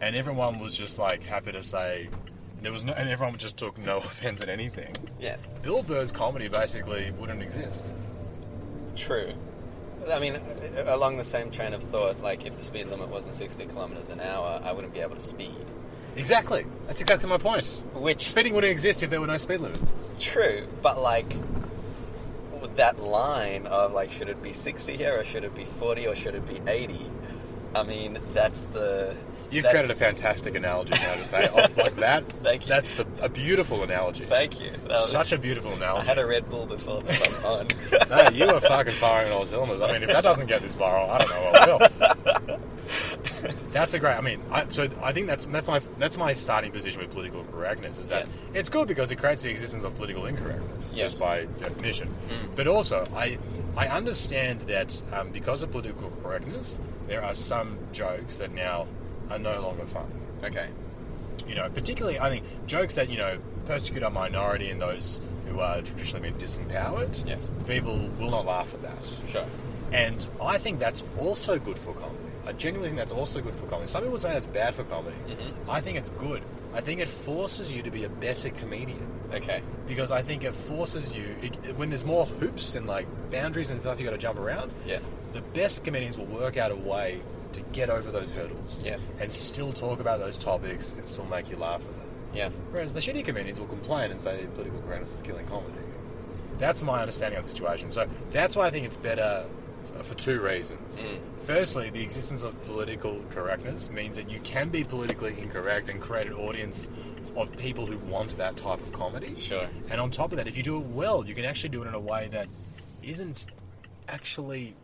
and 0.00 0.16
everyone 0.16 0.60
was 0.60 0.74
just 0.74 0.98
like 0.98 1.22
happy 1.24 1.52
to 1.52 1.62
say, 1.62 2.08
there 2.62 2.72
was 2.72 2.84
no, 2.84 2.92
and 2.92 3.08
everyone 3.08 3.32
would 3.32 3.40
just 3.40 3.56
took 3.58 3.76
no 3.78 3.96
offense 4.08 4.42
at 4.42 4.48
anything, 4.48 4.94
yeah, 5.20 5.36
Bill 5.62 5.82
Burr's 5.82 6.12
comedy 6.12 6.48
basically 6.48 7.10
wouldn't 7.18 7.42
exist. 7.42 7.94
true. 8.96 9.32
I 10.10 10.18
mean, 10.18 10.36
along 10.86 11.16
the 11.18 11.24
same 11.24 11.52
train 11.52 11.72
of 11.74 11.82
thought, 11.84 12.20
like 12.20 12.44
if 12.44 12.56
the 12.56 12.64
speed 12.64 12.88
limit 12.88 13.08
wasn't 13.08 13.36
60 13.36 13.66
kilometers 13.66 14.08
an 14.08 14.20
hour, 14.20 14.60
I 14.64 14.72
wouldn't 14.72 14.92
be 14.92 14.98
able 15.00 15.14
to 15.14 15.20
speed. 15.20 15.64
Exactly. 16.16 16.66
That's 16.88 17.00
exactly 17.00 17.28
my 17.28 17.38
point. 17.38 17.64
Which 17.94 18.28
Speeding 18.28 18.52
wouldn't 18.54 18.70
exist 18.72 19.02
if 19.04 19.10
there 19.10 19.20
were 19.20 19.28
no 19.28 19.36
speed 19.38 19.60
limits. 19.60 19.94
true, 20.18 20.66
but 20.82 21.00
like 21.00 21.32
with 22.60 22.76
that 22.76 22.98
line 23.00 23.66
of 23.68 23.92
like, 23.92 24.10
should 24.10 24.28
it 24.28 24.42
be 24.42 24.52
60 24.52 24.96
here 24.96 25.20
or 25.20 25.24
should 25.24 25.44
it 25.44 25.54
be 25.54 25.64
40 25.64 26.08
or 26.08 26.16
should 26.16 26.34
it 26.34 26.46
be 26.48 26.60
80? 26.68 26.98
I 27.76 27.82
mean, 27.84 28.18
that's 28.34 28.62
the. 28.72 29.16
You've 29.52 29.66
created 29.66 29.90
a 29.90 29.94
fantastic 29.94 30.54
analogy 30.54 30.92
now 30.94 31.14
to 31.14 31.24
say 31.24 31.46
off 31.48 31.76
like 31.76 31.96
that. 31.96 32.24
Thank 32.42 32.62
you. 32.62 32.68
That's 32.68 32.94
the, 32.94 33.06
a 33.20 33.28
beautiful 33.28 33.82
analogy. 33.82 34.24
Thank 34.24 34.58
you. 34.60 34.72
Was- 34.88 35.10
Such 35.12 35.32
a 35.32 35.38
beautiful 35.38 35.72
analogy. 35.72 36.02
I 36.06 36.08
had 36.08 36.18
a 36.18 36.26
Red 36.26 36.48
Bull 36.48 36.66
before 36.66 37.02
this. 37.02 37.20
I'm 37.38 37.44
on. 37.60 37.68
no, 38.10 38.30
you 38.30 38.46
are 38.48 38.60
fucking 38.60 38.94
firing 38.94 39.30
all 39.32 39.44
cylinders. 39.46 39.80
I 39.82 39.92
mean, 39.92 40.02
if 40.02 40.08
that 40.08 40.22
doesn't 40.22 40.46
get 40.46 40.62
this 40.62 40.74
viral, 40.74 41.08
I 41.10 41.18
don't 41.18 41.28
know 41.30 41.78
what 41.78 42.46
will. 42.48 42.58
that's 43.72 43.94
a 43.94 43.98
great. 43.98 44.16
I 44.16 44.20
mean, 44.20 44.40
I, 44.50 44.66
so 44.68 44.88
I 45.02 45.12
think 45.12 45.26
that's 45.26 45.46
that's 45.46 45.66
my 45.68 45.80
that's 45.98 46.16
my 46.16 46.32
starting 46.32 46.72
position 46.72 47.00
with 47.00 47.10
political 47.10 47.44
correctness 47.44 47.98
is 47.98 48.08
that 48.08 48.22
Yes. 48.24 48.38
it's 48.54 48.68
good 48.68 48.88
because 48.88 49.10
it 49.12 49.16
creates 49.16 49.42
the 49.42 49.50
existence 49.50 49.84
of 49.84 49.94
political 49.96 50.26
incorrectness 50.26 50.92
Yes. 50.94 51.10
just 51.12 51.20
by 51.20 51.44
definition. 51.58 52.08
Mm. 52.28 52.56
But 52.56 52.66
also, 52.68 53.06
I 53.14 53.38
I 53.76 53.88
understand 53.88 54.62
that 54.62 55.00
um, 55.12 55.30
because 55.30 55.62
of 55.62 55.70
political 55.72 56.10
correctness, 56.22 56.78
there 57.06 57.24
are 57.24 57.34
some 57.34 57.78
jokes 57.92 58.38
that 58.38 58.52
now 58.52 58.86
are 59.36 59.38
no 59.38 59.60
longer 59.60 59.86
funny. 59.86 60.14
okay. 60.44 60.68
You 61.48 61.54
know, 61.56 61.68
particularly 61.70 62.18
I 62.20 62.28
think 62.28 62.44
jokes 62.66 62.94
that 62.94 63.08
you 63.10 63.16
know 63.16 63.38
persecute 63.66 64.02
a 64.02 64.10
minority 64.10 64.68
and 64.70 64.80
those 64.80 65.20
who 65.48 65.60
are 65.60 65.80
traditionally 65.82 66.30
been 66.30 66.38
disempowered. 66.40 67.26
Yes. 67.26 67.50
people 67.66 67.98
will 68.18 68.30
not 68.30 68.46
laugh 68.46 68.72
at 68.74 68.82
that. 68.82 68.98
Sure. 69.28 69.44
And 69.92 70.26
I 70.40 70.58
think 70.58 70.78
that's 70.78 71.02
also 71.18 71.58
good 71.58 71.78
for 71.78 71.92
comedy. 71.94 72.18
I 72.46 72.52
genuinely 72.52 72.88
think 72.88 72.98
that's 72.98 73.12
also 73.12 73.40
good 73.40 73.54
for 73.54 73.66
comedy. 73.66 73.88
Some 73.88 74.02
people 74.02 74.18
say 74.18 74.32
that's 74.32 74.46
bad 74.46 74.74
for 74.74 74.84
comedy. 74.84 75.16
Mhm. 75.28 75.52
I 75.68 75.80
think 75.80 75.96
it's 75.98 76.10
good. 76.10 76.42
I 76.74 76.80
think 76.80 77.00
it 77.00 77.08
forces 77.08 77.70
you 77.72 77.82
to 77.82 77.90
be 77.90 78.04
a 78.04 78.08
better 78.08 78.50
comedian 78.50 79.06
Okay. 79.34 79.62
because 79.86 80.10
I 80.10 80.22
think 80.22 80.42
it 80.44 80.54
forces 80.54 81.12
you 81.14 81.36
it, 81.42 81.76
when 81.76 81.90
there's 81.90 82.04
more 82.04 82.24
hoops 82.26 82.74
and 82.74 82.86
like 82.86 83.06
boundaries 83.30 83.70
and 83.70 83.80
stuff 83.80 83.98
you 83.98 84.04
got 84.06 84.12
to 84.12 84.18
jump 84.18 84.38
around. 84.38 84.72
Yes. 84.86 85.10
The 85.32 85.42
best 85.42 85.84
comedians 85.84 86.16
will 86.16 86.26
work 86.26 86.56
out 86.56 86.70
a 86.72 86.76
way 86.76 87.20
to 87.52 87.60
get 87.72 87.90
over 87.90 88.10
those 88.10 88.30
hurdles. 88.30 88.82
Yes. 88.84 89.06
And 89.20 89.30
still 89.30 89.72
talk 89.72 90.00
about 90.00 90.18
those 90.20 90.38
topics 90.38 90.92
and 90.92 91.06
still 91.06 91.26
make 91.26 91.50
you 91.50 91.56
laugh 91.56 91.80
at 91.80 91.86
them. 91.86 92.08
Yes. 92.34 92.60
Whereas 92.70 92.94
the 92.94 93.00
shitty 93.00 93.24
comedians 93.24 93.60
will 93.60 93.68
complain 93.68 94.10
and 94.10 94.20
say 94.20 94.46
political 94.54 94.80
correctness 94.82 95.14
is 95.14 95.22
killing 95.22 95.46
comedy. 95.46 95.74
That's 96.58 96.82
my 96.82 97.00
understanding 97.00 97.38
of 97.38 97.44
the 97.44 97.50
situation. 97.50 97.92
So 97.92 98.08
that's 98.30 98.56
why 98.56 98.66
I 98.66 98.70
think 98.70 98.86
it's 98.86 98.96
better 98.96 99.44
for 100.02 100.14
two 100.14 100.40
reasons. 100.40 100.98
Mm. 100.98 101.18
Firstly, 101.38 101.90
the 101.90 102.02
existence 102.02 102.42
of 102.42 102.60
political 102.66 103.20
correctness 103.30 103.90
means 103.90 104.16
that 104.16 104.30
you 104.30 104.38
can 104.40 104.68
be 104.68 104.84
politically 104.84 105.34
incorrect 105.38 105.88
and 105.88 106.00
create 106.00 106.28
an 106.28 106.34
audience 106.34 106.88
of 107.36 107.54
people 107.56 107.86
who 107.86 107.98
want 107.98 108.36
that 108.38 108.56
type 108.56 108.80
of 108.80 108.92
comedy. 108.92 109.34
Sure. 109.38 109.66
And 109.90 110.00
on 110.00 110.10
top 110.10 110.32
of 110.32 110.38
that, 110.38 110.46
if 110.46 110.56
you 110.56 110.62
do 110.62 110.76
it 110.76 110.86
well, 110.86 111.26
you 111.26 111.34
can 111.34 111.44
actually 111.44 111.70
do 111.70 111.82
it 111.82 111.88
in 111.88 111.94
a 111.94 112.00
way 112.00 112.28
that 112.32 112.48
isn't 113.02 113.46
actually 114.08 114.74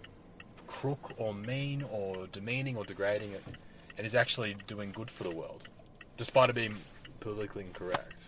crook 0.69 1.13
or 1.17 1.35
mean 1.35 1.85
or 1.91 2.29
demeaning 2.29 2.77
or 2.77 2.85
degrading 2.85 3.33
it 3.33 3.45
and 3.97 4.07
is 4.07 4.15
actually 4.15 4.57
doing 4.69 4.93
good 4.93 5.11
for 5.11 5.25
the 5.25 5.31
world, 5.31 5.63
despite 6.17 6.51
it 6.51 6.55
being 6.55 6.77
politically 7.19 7.65
incorrect. 7.65 8.27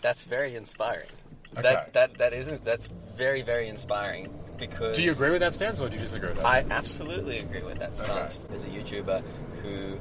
That's 0.00 0.24
very 0.24 0.56
inspiring. 0.56 1.06
Okay. 1.52 1.62
That 1.62 1.92
that 1.92 2.18
that 2.18 2.32
isn't. 2.32 2.64
That's 2.64 2.88
very 3.16 3.42
very 3.42 3.68
inspiring 3.68 4.32
because. 4.58 4.96
Do 4.96 5.02
you 5.02 5.12
agree 5.12 5.30
with 5.30 5.40
that 5.40 5.54
stance 5.54 5.80
or 5.80 5.88
do 5.88 5.96
you 5.96 6.02
disagree 6.02 6.30
with 6.30 6.38
that? 6.38 6.46
I 6.46 6.64
absolutely 6.70 7.38
agree 7.38 7.62
with 7.62 7.78
that 7.78 7.96
stance. 7.96 8.38
Okay. 8.38 8.46
There's 8.48 8.64
a 8.64 8.68
YouTuber 8.68 9.22
who 9.62 9.98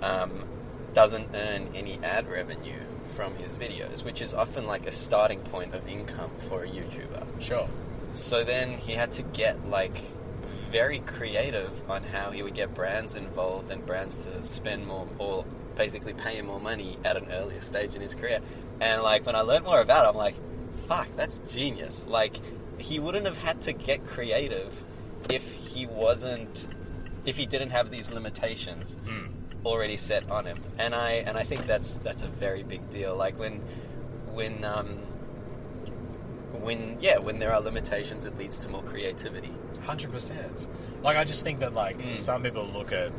um, 0.00 0.46
doesn't 0.94 1.28
earn 1.34 1.68
any 1.74 1.98
ad 2.02 2.30
revenue 2.30 2.80
from 3.08 3.34
his 3.34 3.52
videos, 3.54 4.04
which 4.04 4.22
is 4.22 4.32
often 4.32 4.66
like 4.66 4.86
a 4.86 4.92
starting 4.92 5.40
point 5.40 5.74
of 5.74 5.86
income 5.88 6.30
for 6.38 6.64
a 6.64 6.68
YouTuber. 6.68 7.42
sure. 7.42 7.68
So 8.14 8.42
then 8.42 8.78
he 8.78 8.92
had 8.92 9.12
to 9.12 9.22
get 9.22 9.68
like 9.68 10.00
very 10.70 10.98
creative 11.00 11.70
on 11.90 12.02
how 12.02 12.30
he 12.30 12.42
would 12.42 12.54
get 12.54 12.74
brands 12.74 13.14
involved 13.16 13.70
and 13.70 13.84
brands 13.86 14.26
to 14.26 14.44
spend 14.44 14.86
more 14.86 15.06
or 15.18 15.44
basically 15.76 16.12
pay 16.12 16.36
him 16.36 16.46
more 16.46 16.60
money 16.60 16.98
at 17.04 17.16
an 17.16 17.26
earlier 17.30 17.60
stage 17.60 17.94
in 17.94 18.00
his 18.00 18.14
career. 18.14 18.40
And 18.80 19.02
like 19.02 19.24
when 19.26 19.34
I 19.36 19.40
learned 19.40 19.64
more 19.64 19.80
about 19.80 20.04
it, 20.04 20.08
I'm 20.08 20.16
like, 20.16 20.36
fuck, 20.86 21.08
that's 21.16 21.38
genius. 21.48 22.04
Like 22.06 22.36
he 22.78 22.98
wouldn't 22.98 23.26
have 23.26 23.36
had 23.38 23.62
to 23.62 23.72
get 23.72 24.06
creative 24.06 24.84
if 25.30 25.52
he 25.54 25.86
wasn't 25.86 26.66
if 27.24 27.36
he 27.36 27.44
didn't 27.46 27.70
have 27.70 27.90
these 27.90 28.10
limitations 28.10 28.96
Mm. 29.06 29.28
already 29.66 29.96
set 29.96 30.30
on 30.30 30.44
him. 30.46 30.58
And 30.78 30.94
I 30.94 31.10
and 31.26 31.36
I 31.36 31.42
think 31.44 31.66
that's 31.66 31.98
that's 31.98 32.22
a 32.22 32.28
very 32.28 32.62
big 32.62 32.88
deal. 32.90 33.16
Like 33.16 33.38
when 33.38 33.60
when 34.32 34.64
um 34.64 34.98
when 36.68 36.98
yeah, 37.00 37.18
when 37.18 37.38
there 37.38 37.52
are 37.54 37.60
limitations 37.60 38.24
it 38.26 38.36
leads 38.38 38.58
to 38.60 38.68
more 38.68 38.82
creativity. 38.82 39.52
Hundred 39.82 40.12
percent. 40.12 40.68
Like 41.02 41.16
I 41.16 41.24
just 41.24 41.42
think 41.42 41.60
that 41.60 41.72
like 41.74 41.96
Mm. 41.98 42.16
some 42.16 42.42
people 42.42 42.66
look 42.66 42.92
at 42.92 43.10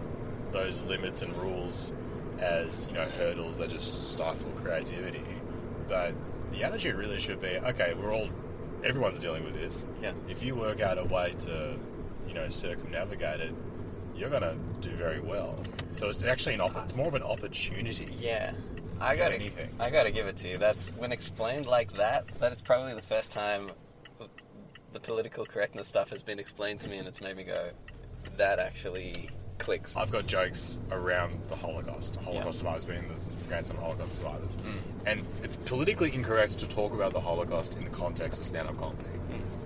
those 0.51 0.83
limits 0.83 1.21
and 1.23 1.35
rules 1.37 1.91
as 2.39 2.87
you 2.87 2.93
know 2.93 3.05
hurdles 3.05 3.57
that 3.57 3.69
just 3.71 4.11
stifle 4.11 4.51
creativity, 4.61 5.25
but 5.87 6.13
the 6.51 6.63
attitude 6.63 6.95
really 6.95 7.19
should 7.19 7.41
be 7.41 7.57
okay. 7.71 7.93
We're 7.99 8.13
all 8.13 8.29
everyone's 8.83 9.19
dealing 9.19 9.43
with 9.43 9.55
this. 9.55 9.85
Yes. 10.01 10.15
If 10.29 10.43
you 10.43 10.55
work 10.55 10.79
out 10.79 10.97
a 10.99 11.03
way 11.05 11.33
to 11.39 11.75
you 12.27 12.33
know 12.35 12.47
circumnavigate 12.49 13.39
it, 13.41 13.53
you're 14.15 14.29
gonna 14.29 14.55
do 14.81 14.91
very 14.91 15.19
well. 15.21 15.57
So 15.93 16.07
it's 16.09 16.23
actually 16.23 16.53
an 16.55 16.61
op- 16.61 16.77
it's 16.83 16.95
more 16.95 17.07
of 17.07 17.15
an 17.15 17.23
opportunity. 17.23 18.09
Yeah. 18.19 18.53
I 19.01 19.15
gotta, 19.15 19.35
anything. 19.35 19.69
I 19.79 19.89
gotta 19.89 20.11
give 20.11 20.27
it 20.27 20.37
to 20.37 20.47
you. 20.47 20.57
That's 20.57 20.89
when 20.89 21.11
explained 21.11 21.65
like 21.65 21.93
that. 21.93 22.25
That 22.39 22.51
is 22.51 22.61
probably 22.61 22.93
the 22.93 23.01
first 23.01 23.31
time 23.31 23.71
the 24.93 24.99
political 24.99 25.45
correctness 25.45 25.87
stuff 25.87 26.09
has 26.09 26.23
been 26.23 26.39
explained 26.39 26.81
to 26.81 26.89
me, 26.89 26.97
and 26.97 27.07
it's 27.07 27.21
made 27.21 27.37
me 27.37 27.43
go, 27.43 27.71
"That 28.37 28.59
actually 28.59 29.29
clicks." 29.57 29.95
I've 29.95 30.11
got 30.11 30.25
jokes 30.27 30.79
around 30.91 31.39
the 31.47 31.55
Holocaust, 31.55 32.15
Holocaust 32.17 32.59
survivors 32.59 32.85
being 32.85 33.07
the 33.07 33.13
grandson 33.47 33.75
of 33.77 33.83
Holocaust 33.83 34.15
survivors. 34.15 34.55
Mm. 34.57 34.79
And 35.05 35.25
it's 35.43 35.55
politically 35.55 36.13
incorrect 36.13 36.59
to 36.59 36.67
talk 36.67 36.93
about 36.93 37.13
the 37.13 37.21
Holocaust 37.21 37.75
in 37.75 37.83
the 37.83 37.89
context 37.89 38.39
of 38.39 38.47
stand 38.47 38.67
up 38.67 38.77
comedy. 38.77 39.09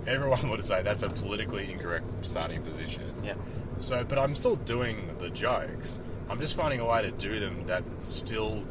Everyone 0.07 0.49
would 0.49 0.63
say 0.63 0.81
that's 0.81 1.03
a 1.03 1.09
politically 1.09 1.71
incorrect 1.71 2.05
starting 2.23 2.61
position. 2.61 3.03
Yeah. 3.23 3.35
So, 3.79 4.03
but 4.03 4.17
I'm 4.17 4.35
still 4.35 4.55
doing 4.55 5.15
the 5.19 5.29
jokes. 5.29 5.99
I'm 6.29 6.39
just 6.39 6.55
finding 6.55 6.79
a 6.79 6.85
way 6.85 7.01
to 7.01 7.11
do 7.11 7.39
them 7.39 7.65
that 7.67 7.83
still 8.05 8.63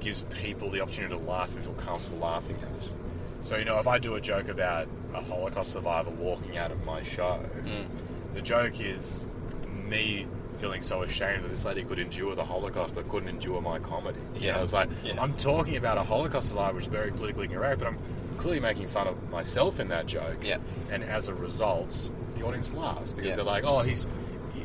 gives 0.00 0.22
people 0.30 0.70
the 0.70 0.80
opportunity 0.80 1.14
to 1.14 1.20
laugh 1.20 1.54
and 1.54 1.64
feel 1.64 1.74
comfortable 1.74 2.18
laughing 2.18 2.56
at 2.62 2.68
it. 2.84 2.92
So, 3.40 3.56
you 3.56 3.64
know, 3.64 3.78
if 3.78 3.86
I 3.86 3.98
do 3.98 4.14
a 4.14 4.20
joke 4.20 4.48
about 4.48 4.88
a 5.14 5.20
Holocaust 5.20 5.72
survivor 5.72 6.10
walking 6.10 6.56
out 6.58 6.70
of 6.70 6.84
my 6.84 7.02
show, 7.02 7.40
Mm. 7.64 7.86
the 8.34 8.42
joke 8.42 8.80
is 8.80 9.28
me 9.84 10.26
feeling 10.58 10.82
so 10.82 11.02
ashamed 11.02 11.44
that 11.44 11.48
this 11.48 11.64
lady 11.64 11.82
could 11.84 11.98
endure 12.00 12.34
the 12.34 12.44
Holocaust 12.44 12.94
but 12.94 13.08
couldn't 13.08 13.28
endure 13.28 13.60
my 13.60 13.78
comedy. 13.78 14.18
You 14.34 14.48
Yeah. 14.48 14.56
know, 14.56 14.62
it's 14.64 14.72
like, 14.72 14.88
Yeah. 15.04 15.20
I'm 15.22 15.34
talking 15.34 15.76
about 15.76 15.98
a 15.98 16.02
Holocaust 16.02 16.48
survivor, 16.48 16.74
which 16.74 16.86
is 16.86 16.90
very 16.92 17.12
politically 17.12 17.44
incorrect, 17.44 17.78
but 17.78 17.88
I'm 17.88 17.98
clearly 18.38 18.60
making 18.60 18.88
fun 18.88 19.06
of 19.06 19.30
myself 19.30 19.78
in 19.78 19.88
that 19.88 20.06
joke. 20.06 20.38
Yeah. 20.42 20.58
And 20.90 21.04
as 21.04 21.28
a 21.28 21.34
result, 21.34 22.10
the 22.34 22.44
audience 22.44 22.74
laughs 22.74 23.12
because 23.12 23.36
they're 23.36 23.44
like, 23.44 23.64
oh, 23.64 23.80
he's. 23.82 24.06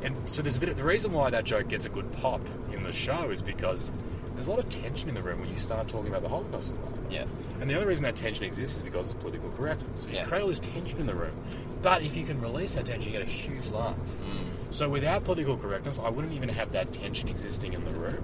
And 0.04 0.16
so 0.28 0.42
there's 0.42 0.58
a 0.58 0.60
bit. 0.60 0.70
Of, 0.70 0.78
the 0.78 0.84
reason 0.84 1.12
why 1.14 1.30
that 1.30 1.44
joke 1.46 1.70
gets 1.70 1.86
a 1.86 1.90
good 1.90 2.12
pop 2.14 2.42
in 2.74 2.84
the 2.84 2.92
show 2.92 3.30
is 3.30 3.42
because 3.42 3.92
there's 4.34 4.48
a 4.48 4.50
lot 4.52 4.60
of 4.60 4.70
tension 4.70 5.10
in 5.10 5.16
the 5.16 5.22
room 5.22 5.40
when 5.40 5.50
you 5.50 5.56
start 5.56 5.88
talking 5.88 6.08
about 6.10 6.22
the 6.24 6.30
Holocaust. 6.30 6.76
Yes. 7.10 7.36
And 7.62 7.70
the 7.70 7.76
only 7.76 7.88
reason 7.88 8.04
that 8.04 8.16
tension 8.16 8.44
exists 8.46 8.78
is 8.78 8.84
because 8.84 9.12
of 9.12 9.20
political 9.20 9.50
correctness. 9.52 10.02
So 10.02 10.08
you 10.10 10.16
Yes. 10.16 10.28
create 10.28 10.42
all 10.42 10.48
this 10.48 10.60
tension 10.60 11.00
in 11.00 11.06
the 11.06 11.16
room. 11.16 11.36
But 11.82 12.02
if 12.02 12.16
you 12.16 12.26
can 12.26 12.40
release 12.42 12.76
that 12.76 12.86
tension, 12.86 13.12
you 13.12 13.20
get 13.20 13.28
a 13.28 13.32
huge 13.32 13.68
laugh. 13.70 13.96
Mm. 14.24 14.74
So 14.74 14.90
without 14.90 15.24
political 15.26 15.58
correctness, 15.58 16.00
I 16.04 16.10
wouldn't 16.10 16.34
even 16.34 16.50
have 16.50 16.72
that 16.72 16.92
tension 16.92 17.28
existing 17.30 17.74
in 17.74 17.84
the 17.84 17.92
room. 17.92 18.24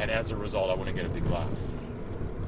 And 0.00 0.10
as 0.10 0.32
a 0.32 0.36
result, 0.36 0.70
I 0.70 0.74
wouldn't 0.74 0.96
get 0.96 1.04
a 1.06 1.10
big 1.10 1.26
laugh. 1.26 1.50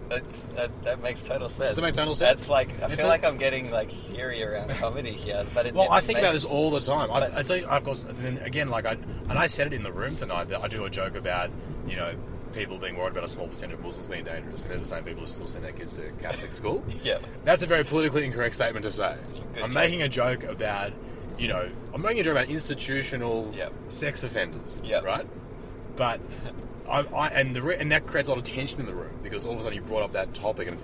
That's, 0.08 0.44
that, 0.46 0.82
that 0.84 1.02
makes 1.02 1.24
total 1.24 1.48
sense. 1.48 1.70
Does 1.70 1.78
it 1.78 1.82
make 1.82 1.94
total 1.96 2.14
sense? 2.14 2.38
That's 2.40 2.48
like 2.48 2.68
I 2.80 2.86
It's 2.86 2.96
feel 2.96 3.06
a- 3.06 3.08
like 3.08 3.24
I'm 3.24 3.38
getting 3.38 3.72
like 3.72 3.90
theory 3.90 4.42
around 4.42 4.70
comedy 4.70 5.10
here, 5.10 5.44
but 5.52 5.66
it, 5.66 5.74
Well, 5.74 5.86
it 5.86 5.90
I 5.90 6.00
think 6.00 6.20
about 6.20 6.32
this 6.32 6.44
all 6.44 6.70
the 6.70 6.80
time. 6.80 7.10
I, 7.10 7.38
I 7.38 7.42
tell 7.42 7.56
you, 7.56 7.66
I've 7.68 7.82
got. 7.82 7.96
Then 8.22 8.38
again, 8.38 8.70
like 8.70 8.86
I 8.86 8.92
and 9.28 9.32
I 9.36 9.48
said 9.48 9.66
it 9.68 9.72
in 9.72 9.82
the 9.82 9.90
room 9.92 10.14
tonight 10.14 10.48
that 10.50 10.62
I 10.62 10.68
do 10.68 10.84
a 10.84 10.90
joke 10.90 11.16
about 11.16 11.50
you 11.88 11.96
know 11.96 12.14
people 12.52 12.78
being 12.78 12.96
worried 12.96 13.12
about 13.12 13.24
a 13.24 13.28
small 13.28 13.48
percentage 13.48 13.74
of 13.74 13.84
Muslims 13.84 14.08
being 14.08 14.24
dangerous, 14.24 14.62
and 14.62 14.70
they're 14.70 14.78
the 14.78 14.84
same 14.84 15.04
people 15.04 15.22
who 15.22 15.28
still 15.28 15.46
send 15.46 15.64
their 15.64 15.72
kids 15.72 15.94
to 15.94 16.10
Catholic 16.22 16.52
school. 16.52 16.84
Yeah. 17.02 17.18
That's 17.44 17.62
a 17.62 17.66
very 17.66 17.84
politically 17.84 18.24
incorrect 18.24 18.54
statement 18.54 18.84
to 18.84 18.92
say. 18.92 19.14
I'm 19.56 19.62
joke. 19.62 19.70
making 19.70 20.02
a 20.02 20.08
joke 20.08 20.42
about, 20.44 20.92
you 21.38 21.48
know, 21.48 21.68
I'm 21.94 22.02
making 22.02 22.20
a 22.20 22.24
joke 22.24 22.32
about 22.32 22.48
institutional 22.48 23.52
Yep. 23.54 23.72
sex 23.88 24.24
offenders, 24.24 24.80
Yeah, 24.84 25.00
right? 25.00 25.26
But 25.96 26.20
I, 26.88 27.00
I 27.00 27.28
and 27.28 27.54
the 27.56 27.62
re- 27.62 27.76
and 27.76 27.90
that 27.92 28.06
creates 28.06 28.28
a 28.28 28.32
lot 28.32 28.38
of 28.38 28.44
tension 28.44 28.78
in 28.80 28.86
the 28.86 28.94
room 28.94 29.18
because 29.22 29.44
all 29.44 29.54
of 29.54 29.60
a 29.60 29.62
sudden 29.64 29.76
you 29.76 29.82
brought 29.82 30.02
up 30.02 30.12
that 30.12 30.34
topic 30.34 30.68
and 30.68 30.78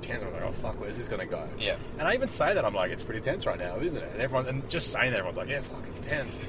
tense. 0.00 0.22
I'm 0.24 0.32
like, 0.32 0.42
oh 0.42 0.52
fuck, 0.52 0.80
where's 0.80 0.96
this 0.98 1.08
going 1.08 1.20
to 1.20 1.26
go? 1.26 1.48
Yeah. 1.58 1.76
And 1.98 2.08
I 2.08 2.14
even 2.14 2.28
say 2.28 2.54
that 2.54 2.64
I'm 2.64 2.74
like, 2.74 2.90
it's 2.90 3.04
pretty 3.04 3.20
tense 3.20 3.46
right 3.46 3.58
now, 3.58 3.76
isn't 3.78 4.02
it? 4.02 4.10
And 4.14 4.20
everyone 4.22 4.46
and 4.46 4.68
just 4.68 4.92
saying 4.92 5.10
that 5.12 5.18
everyone's 5.18 5.36
like, 5.36 5.48
yeah, 5.48 5.60
fuck, 5.60 5.84
it's 5.86 6.00
tense. 6.06 6.40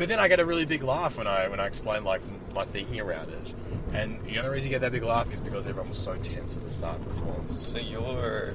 But 0.00 0.08
then 0.08 0.18
I 0.18 0.28
get 0.28 0.40
a 0.40 0.46
really 0.46 0.64
big 0.64 0.82
laugh 0.82 1.18
when 1.18 1.26
I 1.26 1.46
when 1.48 1.60
I 1.60 1.66
explain 1.66 2.04
like 2.04 2.22
my 2.54 2.64
thinking 2.64 3.00
around 3.00 3.28
it. 3.28 3.54
And 3.92 4.18
the 4.24 4.38
only 4.38 4.48
reason 4.48 4.70
you 4.70 4.74
get 4.74 4.80
that 4.80 4.92
big 4.92 5.02
laugh 5.02 5.30
is 5.30 5.42
because 5.42 5.66
everyone 5.66 5.90
was 5.90 5.98
so 5.98 6.16
tense 6.16 6.56
at 6.56 6.64
the 6.64 6.70
start 6.70 7.04
performance. 7.04 7.60
So 7.60 7.76
you're 7.76 8.54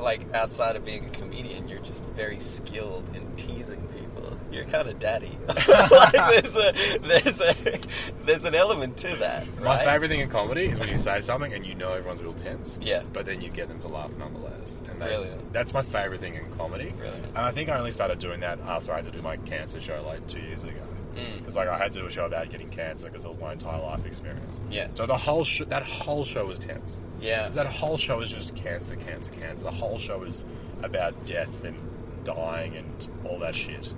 like 0.00 0.32
outside 0.34 0.76
of 0.76 0.84
being 0.84 1.06
a 1.06 1.10
comedian, 1.10 1.68
you're 1.68 1.80
just 1.80 2.04
very 2.10 2.40
skilled 2.40 3.08
in 3.14 3.34
teasing 3.36 3.86
people. 3.88 4.38
You're 4.50 4.64
kind 4.64 4.88
of 4.88 4.98
daddy. 4.98 5.38
like 5.46 6.12
there's 6.12 6.56
a 6.56 6.98
there's 6.98 7.40
a 7.40 7.80
there's 8.24 8.44
an 8.44 8.54
element 8.54 8.96
to 8.98 9.16
that. 9.16 9.46
My 9.60 9.76
right? 9.76 9.84
favorite 9.84 10.08
thing 10.08 10.20
in 10.20 10.28
comedy 10.28 10.66
is 10.66 10.78
when 10.78 10.88
you 10.88 10.98
say 10.98 11.20
something 11.20 11.52
and 11.52 11.64
you 11.64 11.74
know 11.74 11.92
everyone's 11.92 12.22
real 12.22 12.34
tense. 12.34 12.78
Yeah. 12.82 13.02
But 13.12 13.26
then 13.26 13.40
you 13.40 13.50
get 13.50 13.68
them 13.68 13.78
to 13.80 13.88
laugh 13.88 14.10
nonetheless. 14.18 14.80
And 14.88 14.98
Brilliant. 14.98 15.52
That's 15.52 15.72
my 15.72 15.82
favorite 15.82 16.20
thing 16.20 16.34
in 16.34 16.50
comedy. 16.56 16.90
Brilliant. 16.96 17.26
And 17.26 17.38
I 17.38 17.52
think 17.52 17.68
I 17.68 17.78
only 17.78 17.92
started 17.92 18.18
doing 18.18 18.40
that 18.40 18.58
after 18.60 18.92
I 18.92 18.96
had 18.96 19.04
to 19.06 19.10
do 19.10 19.22
my 19.22 19.36
cancer 19.36 19.80
show 19.80 20.02
like 20.06 20.26
two 20.26 20.40
years 20.40 20.64
ago. 20.64 20.82
Mm. 21.14 21.38
Because 21.38 21.56
like 21.56 21.68
I 21.68 21.78
had 21.78 21.92
to 21.92 22.00
do 22.00 22.06
a 22.06 22.10
show 22.10 22.26
about 22.26 22.50
getting 22.50 22.68
cancer 22.70 23.08
because 23.08 23.24
it 23.24 23.28
was 23.28 23.38
my 23.40 23.52
entire 23.52 23.80
life 23.80 24.04
experience. 24.06 24.60
Yeah. 24.70 24.90
So 24.90 25.06
the 25.06 25.16
whole 25.16 25.44
sh- 25.44 25.62
that 25.68 25.82
whole 25.82 26.24
show 26.24 26.46
was 26.46 26.58
tense. 26.58 27.02
Yeah. 27.20 27.48
That 27.48 27.66
whole 27.66 27.96
show 27.96 28.20
is 28.20 28.30
just 28.30 28.54
cancer, 28.54 28.96
cancer, 28.96 29.32
cancer. 29.32 29.64
The 29.64 29.70
whole 29.70 29.98
show 29.98 30.22
is 30.22 30.44
about 30.82 31.26
death 31.26 31.64
and 31.64 31.76
dying 32.24 32.76
and 32.76 33.08
all 33.24 33.38
that 33.40 33.54
shit. 33.54 33.94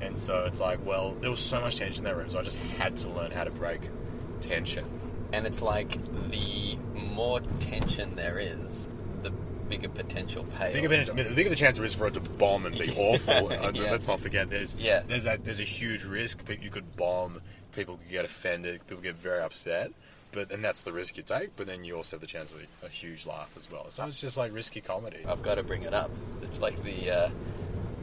And 0.00 0.18
so 0.18 0.44
it's 0.44 0.60
like, 0.60 0.84
well, 0.84 1.12
there 1.20 1.30
was 1.30 1.40
so 1.40 1.60
much 1.60 1.76
tension 1.76 2.04
in 2.04 2.10
that 2.10 2.16
room, 2.16 2.28
so 2.28 2.38
I 2.38 2.42
just 2.42 2.56
had 2.56 2.96
to 2.98 3.08
learn 3.08 3.30
how 3.30 3.44
to 3.44 3.50
break 3.50 3.80
tension. 4.40 4.84
And 5.32 5.46
it's 5.46 5.62
like 5.62 5.98
the 6.30 6.76
more 6.94 7.40
tension 7.40 8.14
there 8.14 8.38
is, 8.38 8.88
bigger 9.68 9.88
potential 9.88 10.44
payoff. 10.58 10.72
Bigger 10.74 10.88
potential, 10.88 11.14
I 11.14 11.16
mean, 11.16 11.28
the 11.28 11.34
bigger 11.34 11.50
the 11.50 11.56
chance 11.56 11.76
there 11.78 11.86
is 11.86 11.94
for 11.94 12.06
it 12.06 12.14
to 12.14 12.20
bomb 12.20 12.66
and 12.66 12.78
be 12.78 12.90
awful. 12.96 13.52
Uh, 13.52 13.70
Yeah. 13.74 13.90
Let's 13.92 14.06
not 14.08 14.20
forget 14.20 14.50
there's 14.50 14.74
Yeah. 14.78 15.02
there's 15.06 15.24
that 15.24 15.44
there's 15.44 15.60
a 15.60 15.64
huge 15.64 16.04
risk. 16.04 16.42
You 16.60 16.70
could 16.70 16.96
bomb. 16.96 17.40
People 17.74 17.96
could 17.96 18.10
get 18.10 18.24
offended. 18.24 18.86
People 18.86 19.02
get 19.02 19.16
very 19.16 19.40
upset. 19.42 19.90
But 20.32 20.50
and 20.50 20.64
that's 20.64 20.82
the 20.82 20.92
risk 20.92 21.16
you 21.16 21.22
take. 21.22 21.54
But 21.56 21.66
then 21.66 21.84
you 21.84 21.96
also 21.96 22.16
have 22.16 22.20
the 22.20 22.26
chance 22.26 22.52
of 22.52 22.58
a, 22.82 22.86
a 22.86 22.88
huge 22.88 23.24
laugh 23.26 23.54
as 23.56 23.70
well. 23.70 23.86
So 23.90 24.04
it's 24.06 24.20
just 24.20 24.36
like 24.36 24.52
risky 24.52 24.80
comedy. 24.80 25.24
I've 25.28 25.42
got 25.42 25.56
to 25.56 25.62
bring 25.62 25.82
it 25.82 25.94
up. 25.94 26.10
It's 26.42 26.60
like 26.60 26.82
the 26.82 27.10
uh, 27.10 27.30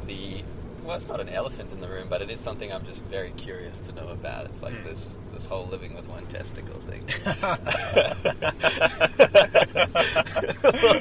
the 0.08 0.44
well, 0.84 0.96
it's 0.96 1.08
not 1.10 1.20
an 1.20 1.30
elephant 1.30 1.72
in 1.72 1.80
the 1.82 1.88
room, 1.88 2.08
but 2.10 2.22
it 2.22 2.30
is 2.32 2.40
something 2.40 2.72
I'm 2.74 2.86
just 2.86 3.04
very 3.06 3.32
curious 3.32 3.80
to 3.82 3.92
know 3.94 4.08
about. 4.10 4.46
It's 4.46 4.62
like 4.64 4.74
Hmm. 4.76 4.84
this 4.86 5.18
this 5.34 5.46
whole 5.46 5.66
living 5.68 5.94
with 5.96 6.08
one 6.10 6.26
testicle 6.28 6.80
thing. 6.82 7.02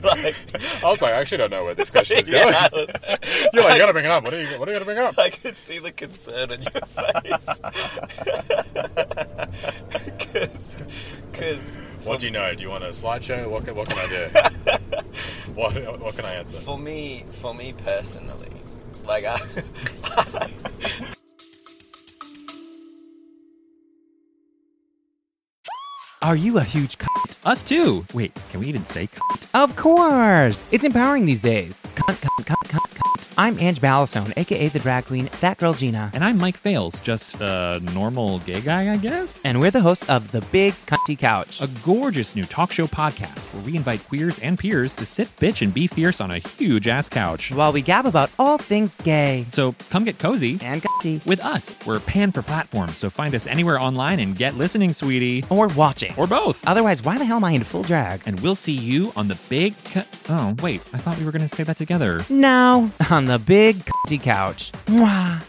like, 0.02 0.84
I 0.84 0.90
was 0.90 1.02
like, 1.02 1.12
I 1.12 1.20
actually 1.20 1.38
don't 1.38 1.50
know 1.50 1.64
where 1.64 1.74
this 1.74 1.90
question 1.90 2.18
is 2.18 2.28
going. 2.30 2.52
yeah, 2.52 2.68
You're 3.52 3.62
like, 3.64 3.72
you 3.74 3.78
gotta 3.78 3.92
bring 3.92 4.04
it 4.04 4.10
up. 4.10 4.24
What 4.24 4.34
are 4.34 4.40
you? 4.42 4.58
What 4.58 4.68
are 4.68 4.72
you 4.72 4.78
gonna 4.78 4.84
bring 4.84 4.98
up? 4.98 5.18
I 5.18 5.30
could 5.30 5.56
see 5.56 5.78
the 5.78 5.92
concern 5.92 6.50
in 6.52 6.62
your 6.62 6.70
face. 6.86 7.60
Because 11.32 11.76
What 12.04 12.20
do 12.20 12.26
you 12.26 12.32
know? 12.32 12.54
Do 12.54 12.62
you 12.62 12.70
want 12.70 12.84
a 12.84 12.88
slideshow? 12.88 13.48
What 13.48 13.64
can, 13.64 13.74
what 13.74 13.88
can 13.88 13.98
I 13.98 14.06
do? 14.08 14.28
what, 15.54 16.00
what 16.00 16.14
can 16.16 16.24
I 16.24 16.34
answer? 16.34 16.58
for 16.58 16.78
me, 16.78 17.24
for 17.28 17.54
me 17.54 17.74
personally, 17.84 18.48
like 19.06 19.24
I, 19.26 19.38
Are 26.22 26.36
you 26.36 26.58
a 26.58 26.62
huge 26.62 26.98
cunt? 26.98 27.38
Us 27.46 27.62
too. 27.62 28.04
Wait, 28.12 28.34
can 28.50 28.60
we 28.60 28.66
even 28.66 28.84
say 28.84 29.06
cunt? 29.06 29.48
Of 29.54 29.74
course! 29.74 30.62
It's 30.70 30.84
empowering 30.84 31.24
these 31.24 31.40
days. 31.40 31.80
Cunt, 31.94 32.16
cunt, 32.20 32.44
cunt, 32.44 32.68
cunt, 32.68 32.94
cunt. 32.94 33.32
I'm 33.38 33.58
Ange 33.58 33.80
Ballastone, 33.80 34.34
aka 34.36 34.68
the 34.68 34.78
drag 34.80 35.06
queen, 35.06 35.30
That 35.40 35.56
Girl 35.56 35.72
Gina. 35.72 36.10
And 36.12 36.22
I'm 36.22 36.36
Mike 36.36 36.58
Fails, 36.58 37.00
just 37.00 37.40
a 37.40 37.80
normal 37.94 38.40
gay 38.40 38.60
guy, 38.60 38.92
I 38.92 38.98
guess? 38.98 39.40
And 39.44 39.60
we're 39.60 39.70
the 39.70 39.80
hosts 39.80 40.06
of 40.10 40.30
the 40.30 40.42
Big 40.52 40.74
Cunty 40.84 40.99
Couch. 41.16 41.60
a 41.60 41.68
gorgeous 41.84 42.34
new 42.36 42.44
talk 42.44 42.72
show 42.72 42.86
podcast 42.86 43.52
where 43.54 43.62
we 43.64 43.76
invite 43.76 44.06
queers 44.08 44.38
and 44.40 44.58
peers 44.58 44.94
to 44.96 45.06
sit, 45.06 45.28
bitch, 45.38 45.62
and 45.62 45.72
be 45.74 45.86
fierce 45.86 46.20
on 46.20 46.30
a 46.30 46.38
huge 46.38 46.88
ass 46.88 47.08
couch. 47.08 47.50
While 47.52 47.72
we 47.72 47.82
gab 47.82 48.06
about 48.06 48.30
all 48.38 48.58
things 48.58 48.94
gay 48.96 49.46
So 49.50 49.74
come 49.90 50.04
get 50.04 50.18
cozy 50.18 50.58
and 50.62 50.82
cunty, 50.82 51.24
with 51.26 51.40
us. 51.44 51.74
We're 51.86 52.00
pan 52.00 52.32
for 52.32 52.42
platforms, 52.42 52.98
so 52.98 53.10
find 53.10 53.34
us 53.34 53.46
anywhere 53.46 53.78
online 53.80 54.20
and 54.20 54.36
get 54.36 54.56
listening, 54.56 54.92
sweetie. 54.92 55.44
or 55.50 55.68
watching. 55.68 56.14
Or 56.16 56.26
both. 56.26 56.66
Otherwise, 56.66 57.02
why 57.02 57.18
the 57.18 57.24
hell 57.24 57.36
am 57.36 57.44
I 57.44 57.52
in 57.52 57.64
full 57.64 57.82
drag? 57.82 58.22
and 58.26 58.38
we'll 58.40 58.54
see 58.54 58.72
you 58.72 59.12
on 59.16 59.28
the 59.28 59.38
big. 59.48 59.74
Cu- 59.84 60.02
oh, 60.28 60.54
wait. 60.62 60.80
I 60.92 60.98
thought 60.98 61.18
we 61.18 61.24
were 61.24 61.32
going 61.32 61.48
to 61.48 61.54
say 61.54 61.62
that 61.64 61.76
together. 61.76 62.24
No, 62.28 62.90
on 63.10 63.24
the 63.26 63.38
big 63.38 63.84
couch. 64.22 64.72
Mwah. 64.86 65.42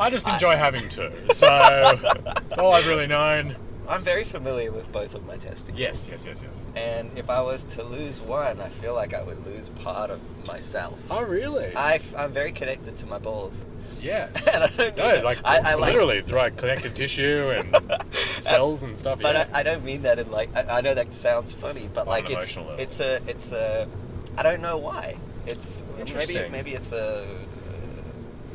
I 0.00 0.10
just 0.10 0.28
enjoy 0.28 0.56
having 0.56 0.88
two, 0.88 1.10
so 1.32 1.46
that's 1.46 2.58
all 2.58 2.72
I've 2.72 2.86
really 2.86 3.06
known. 3.06 3.56
I'm 3.88 4.02
very 4.02 4.22
familiar 4.24 4.70
with 4.70 4.92
both 4.92 5.14
of 5.14 5.24
my 5.26 5.38
testicles. 5.38 5.78
Yes, 5.78 6.08
yes, 6.10 6.26
yes, 6.26 6.42
yes. 6.42 6.66
And 6.76 7.10
if 7.16 7.30
I 7.30 7.40
was 7.40 7.64
to 7.64 7.82
lose 7.82 8.20
one, 8.20 8.60
I 8.60 8.68
feel 8.68 8.94
like 8.94 9.14
I 9.14 9.22
would 9.22 9.44
lose 9.46 9.70
part 9.70 10.10
of 10.10 10.20
myself. 10.46 11.00
Oh, 11.10 11.22
really? 11.22 11.74
I, 11.74 11.98
am 12.16 12.30
very 12.32 12.52
connected 12.52 12.96
to 12.98 13.06
my 13.06 13.18
balls. 13.18 13.64
yeah. 14.00 14.28
And 14.52 14.64
I 14.64 14.66
don't 14.68 14.96
No, 14.96 15.22
like 15.24 15.38
I, 15.42 15.72
I 15.72 15.74
like 15.74 15.86
literally 15.94 16.20
through 16.20 16.36
like 16.38 16.58
connective 16.58 16.94
tissue 16.94 17.50
and 17.56 17.74
uh, 17.90 17.98
cells 18.40 18.82
and 18.82 18.96
stuff. 18.98 19.20
But 19.22 19.34
yeah. 19.34 19.48
I, 19.54 19.60
I 19.60 19.62
don't 19.62 19.84
mean 19.84 20.02
that 20.02 20.18
in 20.18 20.30
like 20.30 20.54
I, 20.54 20.78
I 20.78 20.80
know 20.82 20.92
that 20.92 21.14
sounds 21.14 21.54
funny, 21.54 21.88
but 21.94 22.02
On 22.02 22.08
like 22.08 22.28
it's 22.28 22.56
level. 22.58 22.74
it's 22.78 23.00
a 23.00 23.22
it's 23.26 23.52
a 23.52 23.88
I 24.36 24.42
don't 24.42 24.60
know 24.60 24.76
why. 24.76 25.16
It's 25.46 25.82
maybe 25.96 26.00
Interesting. 26.02 26.52
maybe 26.52 26.74
it's 26.74 26.92
a 26.92 27.26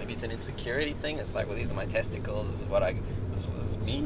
maybe 0.03 0.11
it's 0.13 0.23
an 0.23 0.31
insecurity 0.31 0.91
thing. 0.91 1.17
It's 1.19 1.33
like 1.33 1.47
well 1.47 1.55
these 1.55 1.71
are 1.71 1.75
my 1.75 1.85
testicles. 1.85 2.51
This 2.51 2.59
is 2.61 2.65
what 2.67 2.83
I 2.83 2.93
this, 3.31 3.45
this 3.57 3.67
is 3.69 3.77
me. 3.77 4.05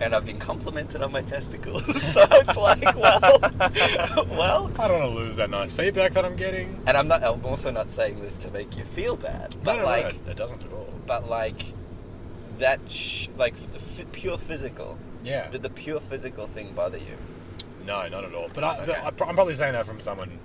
And 0.00 0.14
I've 0.14 0.24
been 0.24 0.38
complimented 0.38 1.02
on 1.02 1.12
my 1.12 1.20
testicles, 1.20 1.84
so 2.14 2.24
it's 2.30 2.56
like, 2.56 2.82
well, 2.96 3.38
well. 4.30 4.72
I 4.78 4.88
don't 4.88 4.98
want 5.00 5.12
to 5.12 5.18
lose 5.20 5.36
that 5.36 5.50
nice 5.50 5.72
feedback 5.74 6.14
that 6.14 6.24
I'm 6.24 6.36
getting. 6.36 6.80
And 6.86 6.96
I'm 6.96 7.06
not. 7.06 7.22
I'm 7.22 7.44
also 7.44 7.70
not 7.70 7.90
saying 7.90 8.20
this 8.20 8.34
to 8.36 8.50
make 8.50 8.76
you 8.78 8.84
feel 8.84 9.14
bad, 9.14 9.54
but 9.62 9.74
no, 9.76 9.80
no, 9.80 9.84
like, 9.84 10.24
no, 10.24 10.30
it 10.32 10.36
doesn't 10.38 10.62
at 10.64 10.72
all. 10.72 10.88
but 11.06 11.28
like, 11.28 11.62
that, 12.58 12.80
sh- 12.90 13.28
like, 13.36 13.54
the 13.72 13.78
f- 13.78 14.10
pure 14.12 14.38
physical. 14.38 14.98
Yeah. 15.22 15.50
Did 15.50 15.62
the 15.62 15.68
pure 15.70 16.00
physical 16.00 16.46
thing 16.46 16.72
bother 16.72 16.96
you? 16.98 17.18
No, 17.84 18.08
not 18.08 18.24
at 18.24 18.34
all. 18.34 18.48
But 18.54 18.64
I, 18.64 18.78
Okay. 18.80 18.94
I'm 19.04 19.14
probably 19.34 19.54
saying 19.54 19.74
that 19.74 19.84
from 19.84 20.00
someone 20.00 20.38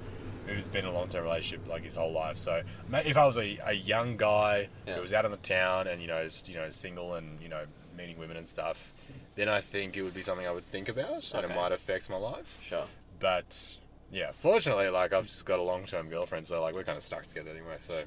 who's 0.48 0.68
been 0.68 0.86
in 0.86 0.92
a 0.92 0.94
long-term 0.94 1.24
relationship 1.24 1.68
like 1.68 1.84
his 1.84 1.96
whole 1.96 2.12
life. 2.12 2.38
So 2.38 2.62
if 2.94 3.18
I 3.18 3.26
was 3.26 3.38
a, 3.38 3.58
a 3.66 3.74
young 3.74 4.18
guy 4.18 4.70
Yeah. 4.88 4.96
who 4.96 5.02
was 5.02 5.14
out 5.14 5.26
in 5.26 5.32
the 5.32 5.38
town 5.38 5.88
and 5.88 6.02
you 6.02 6.08
know, 6.08 6.18
is, 6.18 6.44
you 6.48 6.56
know, 6.56 6.70
single 6.70 7.16
and 7.16 7.42
you 7.42 7.50
know, 7.50 7.64
meeting 7.98 8.18
women 8.20 8.38
and 8.38 8.48
stuff, 8.48 8.94
then 9.36 9.50
I 9.50 9.62
think 9.62 9.98
it 9.98 10.04
would 10.04 10.14
be 10.14 10.22
something 10.22 10.46
I 10.48 10.52
would 10.52 10.66
think 10.66 10.88
about 10.90 11.32
and 11.34 11.44
Okay. 11.46 11.54
it 11.54 11.56
might 11.56 11.72
affect 11.72 12.10
my 12.10 12.18
life. 12.18 12.58
Sure. 12.62 12.86
But 13.20 13.78
yeah, 14.12 14.32
fortunately, 14.34 14.90
like 14.90 15.14
I've 15.14 15.26
just 15.26 15.46
got 15.46 15.60
a 15.60 15.64
long-term 15.64 16.10
girlfriend, 16.10 16.46
so 16.48 16.62
like 16.62 16.76
we're 16.76 16.84
kind 16.84 16.98
of 16.98 17.04
stuck 17.04 17.28
together 17.28 17.52
anyway. 17.52 17.78
So 17.80 18.04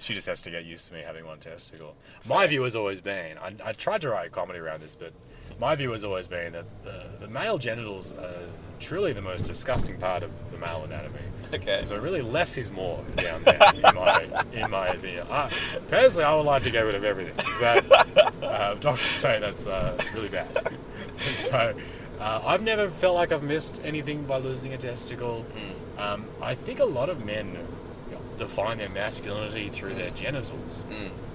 she 0.00 0.12
just 0.14 0.26
has 0.26 0.42
to 0.42 0.50
get 0.50 0.64
used 0.64 0.88
to 0.88 0.94
me 0.94 1.02
having 1.02 1.24
one 1.24 1.38
testicle. 1.38 1.94
My 2.26 2.46
view 2.46 2.62
has 2.64 2.74
always 2.76 3.00
been 3.00 3.38
I, 3.38 3.54
I 3.64 3.72
tried 3.72 4.00
to 4.02 4.10
write 4.10 4.32
comedy 4.32 4.58
around 4.58 4.82
this, 4.82 4.96
but 4.96 5.12
my 5.58 5.74
view 5.74 5.92
has 5.92 6.04
always 6.04 6.28
been 6.28 6.52
that 6.52 6.64
the, 6.84 7.04
the 7.20 7.28
male 7.28 7.58
genitals 7.58 8.12
are 8.12 8.48
truly 8.80 9.12
the 9.12 9.22
most 9.22 9.46
disgusting 9.46 9.98
part 9.98 10.22
of 10.22 10.30
the 10.50 10.58
male 10.58 10.84
anatomy. 10.84 11.18
Okay. 11.52 11.84
So 11.86 11.96
really, 11.96 12.22
less 12.22 12.56
is 12.58 12.70
more 12.70 13.04
down 13.16 13.42
there, 13.44 13.60
in 13.74 13.82
my 13.82 14.28
in 14.52 14.70
my 14.70 14.88
opinion. 14.88 15.26
I, 15.30 15.52
personally, 15.88 16.24
I 16.24 16.34
would 16.34 16.46
like 16.46 16.62
to 16.64 16.70
get 16.70 16.80
rid 16.80 16.94
of 16.94 17.04
everything, 17.04 17.34
but 17.60 18.42
uh, 18.42 18.74
doctors 18.80 19.16
say 19.16 19.38
that's 19.38 19.66
uh, 19.66 19.96
really 20.14 20.28
bad. 20.28 20.76
so 21.34 21.74
uh, 22.18 22.42
I've 22.44 22.62
never 22.62 22.88
felt 22.88 23.14
like 23.14 23.30
I've 23.30 23.42
missed 23.42 23.80
anything 23.84 24.24
by 24.24 24.38
losing 24.38 24.72
a 24.72 24.78
testicle. 24.78 25.44
Um, 25.98 26.26
I 26.42 26.54
think 26.54 26.80
a 26.80 26.84
lot 26.84 27.08
of 27.08 27.24
men 27.24 27.56
define 28.36 28.78
their 28.78 28.88
masculinity 28.88 29.68
through 29.68 29.94
their 29.94 30.10
genitals, 30.10 30.86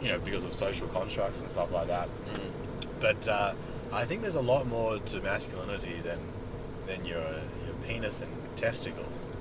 you 0.01 0.09
know, 0.09 0.19
because 0.19 0.43
of 0.43 0.53
social 0.53 0.87
constructs 0.89 1.41
and 1.41 1.49
stuff 1.49 1.71
like 1.71 1.87
that. 1.87 2.09
But 2.99 3.27
uh, 3.27 3.53
I 3.91 4.05
think 4.05 4.21
there's 4.21 4.35
a 4.35 4.41
lot 4.41 4.67
more 4.67 4.97
to 4.99 5.21
masculinity 5.21 6.01
than 6.03 6.19
than 6.87 7.05
your 7.05 7.21
your 7.21 7.75
penis 7.87 8.21
and 8.21 8.31
testicles. 8.55 9.31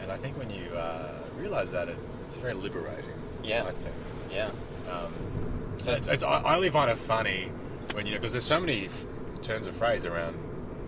And 0.00 0.10
I 0.12 0.16
think 0.16 0.38
when 0.38 0.50
you 0.50 0.70
uh, 0.74 1.12
realize 1.36 1.70
that, 1.72 1.88
it, 1.88 1.98
it's 2.26 2.36
very 2.36 2.54
liberating. 2.54 3.10
Yeah. 3.42 3.64
I 3.64 3.72
think. 3.72 3.94
Yeah. 4.30 4.50
Um, 4.90 5.12
so 5.76 5.92
it's, 5.92 6.08
it's, 6.08 6.22
I 6.22 6.56
only 6.56 6.70
find 6.70 6.90
it 6.90 6.98
funny 6.98 7.50
when 7.92 8.06
you 8.06 8.12
know 8.12 8.18
because 8.18 8.32
there's 8.32 8.44
so 8.44 8.60
many 8.60 8.86
f- 8.86 9.06
turns 9.42 9.66
of 9.66 9.74
phrase 9.74 10.04
around 10.04 10.36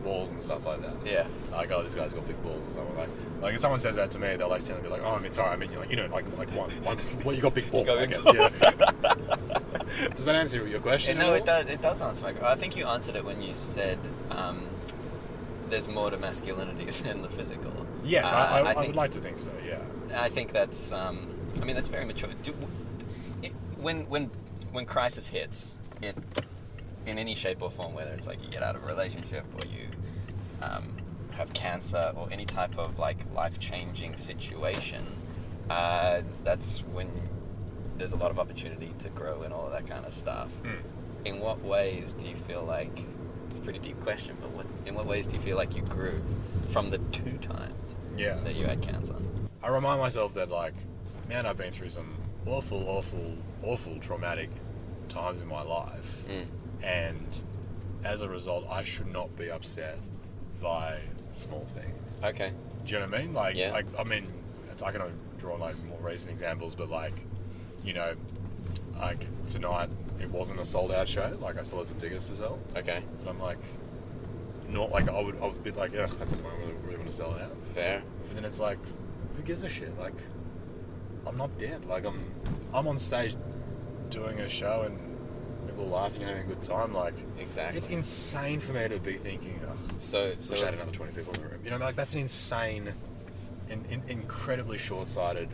balls 0.02 0.30
and 0.30 0.40
stuff 0.40 0.64
like 0.66 0.80
that. 0.82 0.94
Yeah. 1.04 1.26
Like 1.52 1.70
oh, 1.70 1.82
this 1.82 1.94
guy's 1.94 2.14
got 2.14 2.26
big 2.26 2.42
balls 2.42 2.64
or 2.66 2.70
something 2.70 2.96
like. 2.96 3.08
Like 3.42 3.54
if 3.54 3.60
someone 3.60 3.80
says 3.80 3.96
that 3.96 4.10
to 4.12 4.18
me, 4.18 4.36
they'll 4.36 4.48
like 4.48 4.66
me 4.68 4.88
like, 4.88 5.02
oh, 5.02 5.14
I 5.14 5.18
mean, 5.18 5.32
sorry, 5.32 5.50
I 5.50 5.56
mean, 5.56 5.70
you're 5.70 5.80
like, 5.80 5.90
you 5.90 5.96
know, 5.96 6.06
like 6.06 6.26
like 6.38 6.50
one 6.54 6.70
one. 6.82 6.98
Well, 7.24 7.34
you 7.34 7.42
got 7.42 7.54
big 7.54 7.70
balls. 7.72 7.88
I 7.88 8.06
guess. 8.06 8.24
Yeah. 8.34 9.36
Does 10.14 10.24
that 10.24 10.34
answer 10.34 10.66
your 10.66 10.80
question? 10.80 11.18
no, 11.18 11.34
it 11.34 11.44
does. 11.44 11.66
It 11.66 11.82
does 11.82 12.00
answer 12.00 12.24
my. 12.24 12.34
I 12.48 12.54
think 12.54 12.76
you 12.76 12.86
answered 12.86 13.16
it 13.16 13.24
when 13.24 13.42
you 13.42 13.54
said 13.54 13.98
um, 14.30 14.62
there's 15.68 15.88
more 15.88 16.10
to 16.10 16.18
masculinity 16.18 16.84
than 17.02 17.22
the 17.22 17.28
physical. 17.28 17.86
Yes, 18.04 18.32
Uh, 18.32 18.36
I, 18.36 18.40
I, 18.40 18.70
I, 18.70 18.74
think, 18.74 18.86
would 18.88 18.96
like 18.96 19.10
to 19.12 19.20
think 19.20 19.38
so. 19.38 19.50
Yeah. 19.66 19.78
I 20.14 20.28
think 20.28 20.52
that's. 20.52 20.92
Um, 20.92 21.34
I 21.60 21.64
mean, 21.64 21.74
that's 21.74 21.88
very 21.88 22.04
mature. 22.04 22.30
Do, 22.42 22.54
it, 23.42 23.52
when 23.78 24.08
when 24.08 24.30
when 24.72 24.86
crisis 24.86 25.28
hits, 25.28 25.78
it 26.02 26.16
in 27.06 27.18
any 27.18 27.34
shape 27.34 27.62
or 27.62 27.70
form, 27.70 27.94
whether 27.94 28.12
it's 28.12 28.26
like 28.26 28.42
you 28.42 28.50
get 28.50 28.62
out 28.62 28.76
of 28.76 28.84
a 28.84 28.86
relationship 28.86 29.44
or 29.54 29.68
you 29.68 29.88
um, 30.62 30.92
have 31.32 31.52
cancer 31.52 32.12
or 32.16 32.28
any 32.30 32.44
type 32.44 32.78
of 32.78 32.98
like 32.98 33.18
life 33.34 33.58
changing 33.58 34.16
situation, 34.16 35.06
uh, 35.68 36.22
that's 36.44 36.80
when 36.92 37.10
there's 38.00 38.12
a 38.14 38.16
lot 38.16 38.30
of 38.30 38.38
opportunity 38.38 38.92
to 38.98 39.10
grow 39.10 39.42
and 39.42 39.52
all 39.52 39.66
of 39.66 39.72
that 39.72 39.86
kind 39.86 40.04
of 40.06 40.14
stuff. 40.14 40.48
In 41.26 41.38
what 41.38 41.60
ways 41.62 42.14
do 42.14 42.26
you 42.26 42.34
feel 42.34 42.62
like? 42.64 43.04
It's 43.50 43.58
a 43.58 43.62
pretty 43.62 43.78
deep 43.78 44.00
question, 44.00 44.36
but 44.40 44.50
what 44.52 44.64
in 44.86 44.94
what 44.94 45.04
ways 45.06 45.26
do 45.26 45.36
you 45.36 45.42
feel 45.42 45.58
like 45.58 45.76
you 45.76 45.82
grew 45.82 46.22
from 46.68 46.88
the 46.90 46.96
two 47.12 47.36
times 47.42 47.96
Yeah. 48.16 48.36
that 48.36 48.54
you 48.56 48.64
had 48.64 48.80
cancer? 48.80 49.16
I 49.62 49.68
remind 49.68 50.00
myself 50.00 50.32
that 50.34 50.48
like, 50.50 50.72
man, 51.28 51.44
I've 51.44 51.58
been 51.58 51.72
through 51.72 51.90
some 51.90 52.16
awful, 52.46 52.88
awful, 52.88 53.34
awful 53.62 53.98
traumatic 54.00 54.48
times 55.10 55.42
in 55.42 55.48
my 55.48 55.62
life, 55.62 56.24
Mm. 56.26 56.46
and 56.82 57.42
as 58.02 58.22
a 58.22 58.28
result, 58.30 58.64
I 58.70 58.82
should 58.82 59.08
not 59.12 59.36
be 59.36 59.50
upset 59.50 59.98
by 60.62 61.00
small 61.32 61.66
things. 61.66 62.12
Okay. 62.24 62.52
Do 62.86 62.94
you 62.94 63.00
know 63.00 63.06
what 63.08 63.18
I 63.18 63.22
mean? 63.22 63.34
Like, 63.34 63.56
Yeah. 63.56 63.72
like 63.72 63.84
I 63.98 64.04
mean, 64.04 64.26
it's, 64.70 64.82
I 64.82 64.90
can 64.90 65.02
only 65.02 65.14
draw 65.36 65.56
like 65.56 65.76
more 65.84 65.98
recent 66.00 66.30
examples, 66.32 66.74
but 66.74 66.88
like, 66.88 67.12
you 67.84 67.92
know, 67.94 68.14
like 68.98 69.26
tonight 69.46 69.88
it 70.20 70.30
wasn't 70.30 70.60
a 70.60 70.64
sold 70.64 70.92
out 70.92 71.08
show. 71.08 71.36
Like 71.40 71.58
I 71.58 71.62
still 71.62 71.78
had 71.78 71.88
some 71.88 71.98
tickets 71.98 72.28
to 72.28 72.34
sell, 72.36 72.58
Okay. 72.76 73.02
but 73.24 73.30
I'm 73.30 73.40
like, 73.40 73.58
not 74.68 74.90
like 74.90 75.08
I 75.08 75.20
would. 75.20 75.36
I 75.42 75.46
was 75.46 75.58
a 75.58 75.60
bit 75.60 75.76
like, 75.76 75.92
ugh, 75.98 76.10
that's 76.18 76.32
annoying. 76.32 76.46
I 76.54 76.60
really, 76.60 76.72
really 76.84 76.96
want 76.96 77.10
to 77.10 77.16
sell 77.16 77.34
it 77.34 77.42
out. 77.42 77.56
Fair. 77.74 78.02
But 78.26 78.34
then 78.36 78.44
it's 78.44 78.60
like, 78.60 78.78
who 79.36 79.42
gives 79.42 79.62
a 79.62 79.68
shit? 79.68 79.98
Like, 79.98 80.12
I'm 81.26 81.36
not 81.36 81.56
dead. 81.58 81.84
Like, 81.86 82.04
I'm, 82.04 82.24
I'm 82.72 82.86
on 82.86 82.98
stage 82.98 83.36
doing 84.10 84.38
a 84.40 84.48
show 84.48 84.82
and 84.82 84.98
people 85.66 85.84
are 85.86 86.02
laughing 86.02 86.22
and 86.22 86.30
having 86.30 86.44
a 86.44 86.54
good 86.54 86.62
time. 86.62 86.92
Like, 86.94 87.14
Exactly. 87.38 87.78
it's 87.78 87.88
insane 87.88 88.60
for 88.60 88.72
me 88.72 88.86
to 88.88 88.98
be 89.00 89.14
thinking, 89.14 89.60
oh, 89.68 89.72
So, 89.98 90.34
so 90.40 90.52
wish 90.52 90.62
I 90.62 90.66
had 90.66 90.74
another 90.74 90.92
20 90.92 91.12
people 91.14 91.32
in 91.34 91.42
the 91.42 91.48
room. 91.48 91.60
You 91.64 91.70
know, 91.70 91.78
like 91.78 91.96
that's 91.96 92.12
an 92.14 92.20
insane, 92.20 92.92
in, 93.68 93.84
in, 93.86 94.02
incredibly 94.08 94.78
short-sighted, 94.78 95.48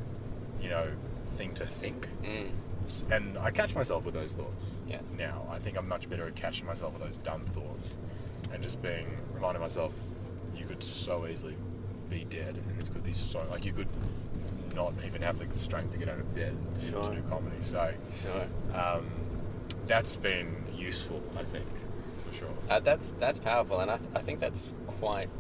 you 0.61 0.69
know, 0.69 0.89
thing 1.37 1.55
to 1.55 1.67
think. 1.67 2.09
Mm, 2.23 2.51
And 3.11 3.37
I 3.39 3.51
catch 3.51 3.75
myself 3.75 4.05
with 4.05 4.15
those 4.15 4.33
thoughts. 4.35 4.77
Yes. 4.89 5.15
Now 5.19 5.47
I 5.51 5.59
think 5.59 5.77
I'm 5.77 5.89
much 5.89 6.09
better 6.09 6.27
at 6.27 6.35
catching 6.37 6.67
myself 6.67 6.93
with 6.95 7.03
those 7.03 7.19
dumb 7.19 7.43
thoughts, 7.43 7.99
and 8.53 8.63
just 8.63 8.81
being 8.83 9.07
reminding 9.35 9.61
myself, 9.61 9.93
you 10.57 10.67
could 10.67 10.83
so 10.83 11.27
easily 11.27 11.57
be 12.09 12.25
dead, 12.25 12.55
and 12.57 12.79
this 12.81 12.89
could 12.89 13.03
be 13.05 13.13
so 13.13 13.43
like 13.51 13.65
you 13.65 13.73
could 13.73 13.89
not 14.75 14.93
even 15.07 15.23
have 15.23 15.39
the 15.39 15.53
strength 15.57 15.93
to 15.93 15.99
get 15.99 16.09
out 16.09 16.19
of 16.19 16.35
bed 16.35 16.55
to- 16.81 16.91
Sure. 16.91 17.09
to 17.11 17.17
do 17.17 17.23
comedy. 17.29 17.57
So 17.61 17.93
sure. 18.23 18.79
um, 18.81 19.07
that's 19.87 20.17
been 20.17 20.55
useful, 20.77 21.23
I 21.39 21.43
think, 21.45 21.67
for 22.19 22.33
sure. 22.35 22.49
Uh, 22.69 22.81
that's 22.81 23.13
that's 23.19 23.39
powerful, 23.39 23.81
and 23.81 23.91
I, 23.91 23.97
th- 23.97 24.11
I 24.15 24.21
think 24.21 24.39
that's 24.41 24.73
quite 24.87 25.31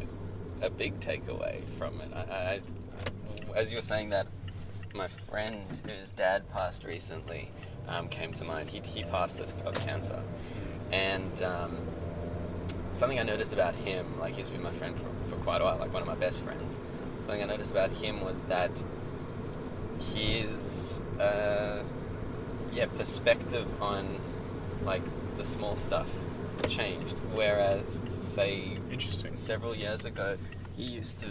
a 0.62 0.70
big 0.70 0.98
takeaway 1.00 1.62
from 1.78 2.00
it. 2.00 2.08
I, 2.14 2.18
I, 2.20 2.52
I- 2.54 2.60
as 3.58 3.70
you 3.70 3.76
were 3.76 3.82
saying 3.82 4.10
that, 4.10 4.26
my 4.96 5.08
friend 5.08 5.64
whose 5.86 6.10
dad 6.10 6.48
passed 6.52 6.84
recently 6.84 7.50
um, 7.88 8.08
came 8.08 8.32
to 8.34 8.44
mind. 8.44 8.70
He, 8.70 8.80
he 8.80 9.04
passed 9.04 9.38
of, 9.40 9.66
of 9.66 9.74
cancer, 9.86 10.22
and 10.90 11.42
um, 11.42 11.76
something 12.94 13.18
I 13.18 13.22
noticed 13.22 13.52
about 13.52 13.74
him, 13.74 14.18
like 14.18 14.34
he's 14.34 14.48
been 14.48 14.62
my 14.62 14.72
friend 14.72 14.96
for, 14.96 15.30
for 15.30 15.36
quite 15.42 15.60
a 15.60 15.64
while, 15.64 15.78
like 15.78 15.92
one 15.92 16.02
of 16.02 16.08
my 16.08 16.14
best 16.14 16.40
friends. 16.40 16.78
Something 17.22 17.42
I 17.42 17.46
noticed 17.46 17.70
about 17.70 17.90
him 17.90 18.22
was 18.22 18.44
that 18.44 18.82
his 20.14 21.00
uh, 21.18 21.82
yeah 22.72 22.86
perspective 22.86 23.66
on 23.80 24.20
like 24.84 25.02
the 25.36 25.44
small 25.44 25.76
stuff 25.76 26.10
changed. 26.68 27.18
Whereas, 27.32 28.02
say, 28.08 28.78
Interesting. 28.90 29.36
several 29.36 29.74
years 29.74 30.04
ago, 30.04 30.36
he 30.76 30.84
used 30.84 31.18
to, 31.20 31.28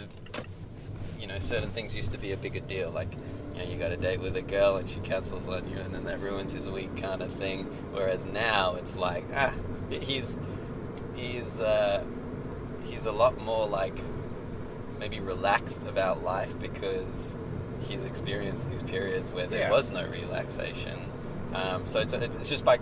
you 1.20 1.28
know, 1.28 1.40
certain 1.40 1.70
things 1.72 1.96
used 1.96 2.12
to 2.12 2.18
be 2.18 2.32
a 2.32 2.38
bigger 2.38 2.60
deal. 2.60 2.92
Like, 2.92 3.12
you 3.54 3.64
know, 3.64 3.70
you 3.70 3.78
got 3.78 3.92
a 3.92 3.98
date 3.98 4.20
with 4.20 4.36
a 4.36 4.42
girl 4.42 4.78
and 4.78 4.90
she 4.90 5.00
cancels 5.00 5.48
on 5.48 5.70
you, 5.70 5.78
and 5.78 5.94
then 5.94 6.04
that 6.06 6.20
ruins 6.22 6.54
his 6.54 6.70
week, 6.70 6.96
kind 6.98 7.22
of 7.22 7.32
thing. 7.34 7.66
Whereas 7.92 8.26
now, 8.26 8.76
it's 8.76 8.96
like, 8.98 9.26
ah, 9.34 9.54
he's 9.90 10.36
he's 11.16 11.60
uh, 11.60 12.04
he's 12.84 13.06
a 13.06 13.12
lot 13.12 13.40
more 13.42 13.68
like 13.68 13.98
maybe 15.00 15.20
relaxed 15.20 15.84
about 15.84 16.24
life 16.24 16.58
because 16.60 17.38
he's 17.82 18.04
experienced 18.04 18.70
these 18.72 18.84
periods 18.84 19.32
where 19.32 19.48
there 19.48 19.60
Yeah. 19.62 19.72
was 19.72 19.90
no 19.90 20.06
relaxation. 20.08 21.00
Um, 21.54 21.86
so 21.88 22.00
it's, 22.00 22.14
it's 22.14 22.36
it's 22.38 22.50
just 22.50 22.66
by 22.66 22.78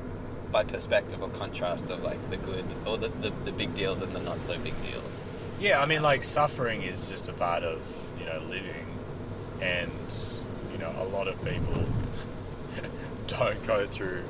by 0.52 0.64
perspective 0.64 1.22
or 1.22 1.30
contrast 1.30 1.90
of 1.90 2.04
like 2.04 2.30
the 2.30 2.38
good 2.38 2.66
or 2.86 2.98
the, 2.98 3.08
the, 3.10 3.32
the 3.46 3.52
big 3.52 3.74
deals 3.74 4.02
and 4.02 4.16
the 4.16 4.20
not 4.20 4.42
so 4.42 4.58
big 4.60 4.80
deals. 4.84 5.20
Yeah, 5.60 5.82
I 5.82 5.86
mean, 5.86 6.02
like 6.02 6.24
suffering 6.24 6.82
is 6.82 7.10
just 7.10 7.30
a 7.30 7.34
part 7.34 7.64
of 7.64 7.80
you 8.20 8.26
know 8.26 8.40
living, 8.50 8.86
and 9.62 9.92
you 10.72 10.78
know 10.78 10.94
a 11.00 11.06
lot 11.06 11.28
of 11.28 11.42
people 11.44 11.86
don't 13.28 13.66
go 13.66 13.86
through 13.88 14.24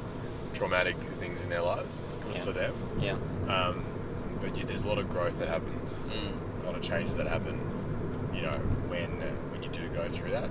traumatic 0.53 0.95
things 1.19 1.41
in 1.41 1.49
their 1.49 1.61
lives. 1.61 2.03
Good 2.25 2.35
Yeah. 2.35 2.41
for 2.43 2.51
them. 2.51 2.73
Yeah. 2.99 3.15
Um, 3.53 3.83
but 4.41 4.55
you, 4.57 4.65
there's 4.65 4.83
a 4.83 4.87
lot 4.87 4.97
of 4.99 5.09
growth 5.09 5.39
that 5.39 5.47
happens, 5.47 6.09
Mm. 6.11 6.63
a 6.63 6.65
lot 6.67 6.75
of 6.75 6.81
changes 6.81 7.15
that 7.17 7.27
happen. 7.27 7.59
You 8.33 8.41
know, 8.43 8.57
when 8.87 9.09
when 9.51 9.63
you 9.63 9.69
do 9.69 9.87
go 9.89 10.07
through 10.09 10.31
that. 10.31 10.49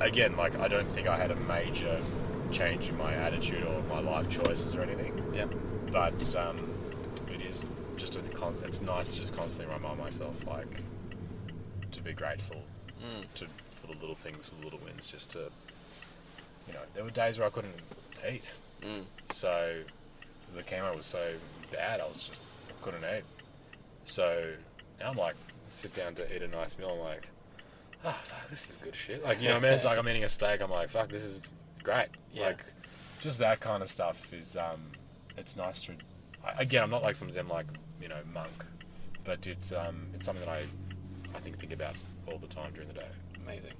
Again, 0.00 0.36
like 0.36 0.58
I 0.58 0.66
don't 0.68 0.88
think 0.88 1.06
I 1.08 1.16
had 1.16 1.30
a 1.30 1.36
major 1.36 2.00
change 2.50 2.88
in 2.88 2.98
my 2.98 3.14
attitude 3.14 3.64
or 3.64 3.82
my 3.88 4.00
life 4.00 4.28
choices 4.28 4.74
or 4.76 4.82
anything 4.82 5.12
Yeah. 5.32 5.46
but 5.90 6.36
um, 6.36 6.58
just 7.96 8.16
a 8.16 8.20
con- 8.34 8.56
it's 8.64 8.80
nice 8.80 9.14
to 9.14 9.20
just 9.20 9.36
constantly 9.36 9.72
remind 9.74 9.98
myself 9.98 10.46
like 10.46 10.80
to 11.92 12.02
be 12.02 12.12
grateful 12.12 12.62
Mm. 13.02 13.26
to 13.34 13.46
for 13.72 13.88
the 13.88 13.94
little 14.00 14.14
things 14.14 14.46
for 14.46 14.54
the 14.54 14.64
little 14.64 14.78
wins 14.84 15.08
just 15.08 15.30
to 15.32 15.50
you 16.66 16.72
know 16.72 16.80
there 16.94 17.04
were 17.04 17.10
days 17.10 17.38
where 17.38 17.46
I 17.46 17.50
couldn't 17.50 17.74
eat 18.30 18.54
Mm. 18.82 19.04
so 19.30 19.82
the 20.54 20.62
chemo 20.62 20.96
was 20.96 21.04
so 21.06 21.34
bad 21.72 22.00
I 22.00 22.06
was 22.06 22.26
just 22.28 22.42
couldn't 22.82 23.04
eat 23.04 23.24
so 24.06 24.54
now 25.00 25.10
I'm 25.10 25.16
like 25.16 25.34
sit 25.70 25.92
down 25.94 26.14
to 26.14 26.34
eat 26.36 26.42
a 26.42 26.48
nice 26.48 26.78
meal 26.78 26.90
I'm 26.92 27.00
like 27.00 27.28
oh 28.04 28.10
fuck 28.22 28.48
this 28.48 28.70
is 28.70 28.76
good 28.78 28.94
shit 28.94 29.22
like 29.24 29.40
you 29.42 29.48
know 29.48 29.54
what 29.54 29.64
I 29.64 29.68
mean 29.68 29.72
it's 29.74 29.84
like 29.84 29.98
I'm 29.98 30.08
eating 30.08 30.24
a 30.24 30.28
steak 30.28 30.60
I'm 30.62 30.70
like 30.70 30.88
fuck 30.88 31.08
this 31.10 31.22
is 31.22 31.42
great 31.82 32.08
Yeah. 32.32 32.46
like 32.46 32.64
just 33.20 33.38
that 33.40 33.60
kind 33.60 33.82
of 33.82 33.90
stuff 33.90 34.32
is 34.32 34.56
um 34.56 34.92
it's 35.36 35.56
nice 35.56 35.82
to 35.86 35.92
again 36.58 36.82
I'm 36.82 36.90
not 36.90 37.02
like 37.02 37.16
some 37.16 37.30
zen 37.30 37.48
like 37.48 37.66
you 38.04 38.10
know 38.10 38.20
monk 38.34 38.64
but 39.24 39.46
it's 39.46 39.72
um 39.72 40.06
it's 40.14 40.26
something 40.26 40.44
that 40.44 40.52
I 40.52 40.62
I 41.34 41.40
think 41.40 41.58
think 41.58 41.72
about 41.72 41.94
all 42.28 42.36
the 42.38 42.46
time 42.46 42.70
during 42.74 42.88
the 42.88 42.94
day 42.94 43.08
Amazing. 43.42 43.72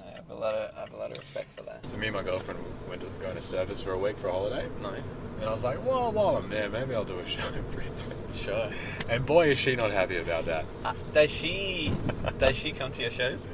I 0.00 0.12
have 0.14 0.30
a 0.30 0.34
lot 0.34 0.54
of 0.54 0.76
I 0.76 0.80
have 0.80 0.92
a 0.92 0.96
lot 0.96 1.10
of 1.10 1.18
respect 1.18 1.48
for 1.56 1.64
that. 1.64 1.86
so 1.88 1.96
me 1.96 2.06
and 2.06 2.14
my 2.16 2.22
girlfriend 2.22 2.60
went 2.88 3.00
to 3.02 3.08
go 3.20 3.32
to 3.32 3.40
Surfers 3.40 3.82
for 3.82 3.92
a 3.92 3.98
week 3.98 4.16
for 4.16 4.28
a 4.28 4.32
holiday 4.32 4.64
Nice. 4.80 5.02
and 5.40 5.48
I 5.48 5.52
was 5.52 5.64
like 5.64 5.84
well 5.84 6.12
while 6.12 6.36
I'm 6.36 6.48
there 6.48 6.68
maybe 6.70 6.94
I'll 6.94 7.04
do 7.04 7.18
a 7.18 7.26
show 7.36 7.46
in 7.48 7.64
Brisbane 7.72 8.16
Sure. 8.36 8.70
and 9.08 9.26
boy 9.26 9.50
is 9.50 9.58
she 9.58 9.74
not 9.74 9.90
happy 9.90 10.18
about 10.18 10.46
that 10.46 10.64
Uh, 10.84 10.94
does 11.12 11.30
she 11.30 11.92
does 12.38 12.54
she 12.54 12.70
come 12.70 12.92
to 12.92 13.02
your 13.02 13.10
shows? 13.10 13.48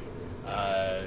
uh, 0.46 1.02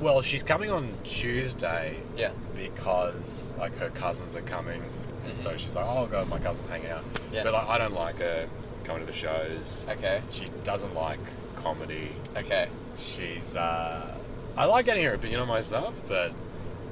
well 0.00 0.22
she's 0.22 0.42
coming 0.42 0.70
on 0.70 0.90
Tuesday 1.04 1.98
Yeah. 2.16 2.30
because 2.56 3.54
like 3.58 3.76
her 3.78 3.90
cousins 3.90 4.34
are 4.34 4.42
coming, 4.42 4.82
and 5.26 5.36
so 5.36 5.56
she's 5.56 5.74
like, 5.74 5.84
"Oh, 5.84 5.98
I'll 5.98 6.06
go 6.06 6.20
with 6.20 6.28
my 6.28 6.38
cousins 6.38 6.66
hang 6.68 6.86
out." 6.86 7.04
Yeah. 7.32 7.44
But 7.44 7.52
like, 7.52 7.68
I 7.68 7.78
don't 7.78 7.94
like 7.94 8.18
her 8.18 8.48
coming 8.84 9.00
to 9.00 9.06
the 9.06 9.16
shows. 9.16 9.86
Okay. 9.88 10.22
She 10.30 10.50
doesn't 10.62 10.94
like 10.94 11.20
comedy. 11.56 12.10
Okay. 12.36 12.68
She's 12.96 13.56
uh, 13.56 14.14
I 14.56 14.64
like 14.66 14.84
getting 14.84 15.04
her 15.04 15.14
opinion 15.14 15.40
on 15.40 15.48
my 15.48 15.60
stuff, 15.60 16.00
but 16.06 16.32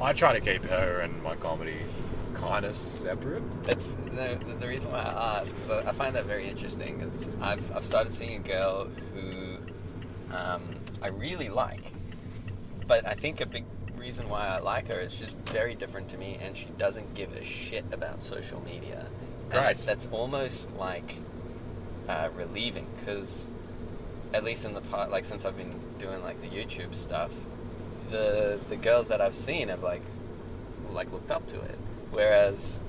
I 0.01 0.13
try 0.13 0.35
to 0.35 0.41
keep 0.41 0.65
her 0.65 1.01
and 1.01 1.23
my 1.23 1.37
comedy 1.37 1.77
kind 2.35 2.65
of 2.65 2.75
separate. 2.75 3.43
That's 3.63 3.85
the, 3.85 4.41
the, 4.45 4.55
the 4.59 4.67
reason 4.67 4.91
why 4.91 4.99
I 4.99 5.39
ask 5.41 5.55
because 5.55 5.71
I, 5.71 5.91
I 5.91 5.93
find 5.93 6.17
that 6.17 6.27
very 6.27 6.49
interesting. 6.49 7.01
Is 7.01 7.29
I've 7.41 7.77
I've 7.77 7.87
started 7.87 8.13
seeing 8.13 8.45
a 8.45 8.49
girl 8.49 8.89
who 9.15 9.59
um, 10.35 10.63
I 11.01 11.09
really 11.09 11.49
like, 11.49 11.93
but 12.87 13.07
I 13.07 13.15
think 13.15 13.41
a 13.41 13.47
big 13.47 13.65
reason 14.03 14.29
why 14.29 14.49
I 14.49 14.59
like 14.59 14.89
her 14.89 14.99
is 14.99 15.15
she's 15.15 15.31
very 15.31 15.75
different 15.77 16.09
to 16.11 16.19
me, 16.19 16.37
and 16.43 16.57
she 16.57 16.67
doesn't 16.77 17.15
give 17.15 17.33
a 17.35 17.45
shit 17.45 17.85
about 17.93 18.21
social 18.21 18.61
media. 18.63 19.07
That's- 19.49 19.85
That's 19.87 20.09
almost 20.11 20.75
like 20.77 21.17
uh, 22.09 22.29
relieving 22.35 22.87
because 22.99 23.49
at 24.35 24.43
least 24.45 24.65
in 24.65 24.73
the 24.75 24.81
part 24.81 25.11
like 25.11 25.25
since 25.25 25.45
I've 25.45 25.57
been 25.57 25.79
doing 25.99 26.23
like 26.23 26.41
the 26.43 26.49
YouTube 26.49 26.95
stuff, 26.95 27.33
the 28.11 28.59
the 28.69 28.77
girls 28.77 29.09
that 29.09 29.21
I've 29.21 29.35
seen 29.37 29.69
have 29.69 29.83
like 29.83 30.03
like 30.91 31.13
looked 31.13 31.31
up 31.31 31.47
to 31.49 31.61
it. 31.61 31.79
Whereas 32.11 32.81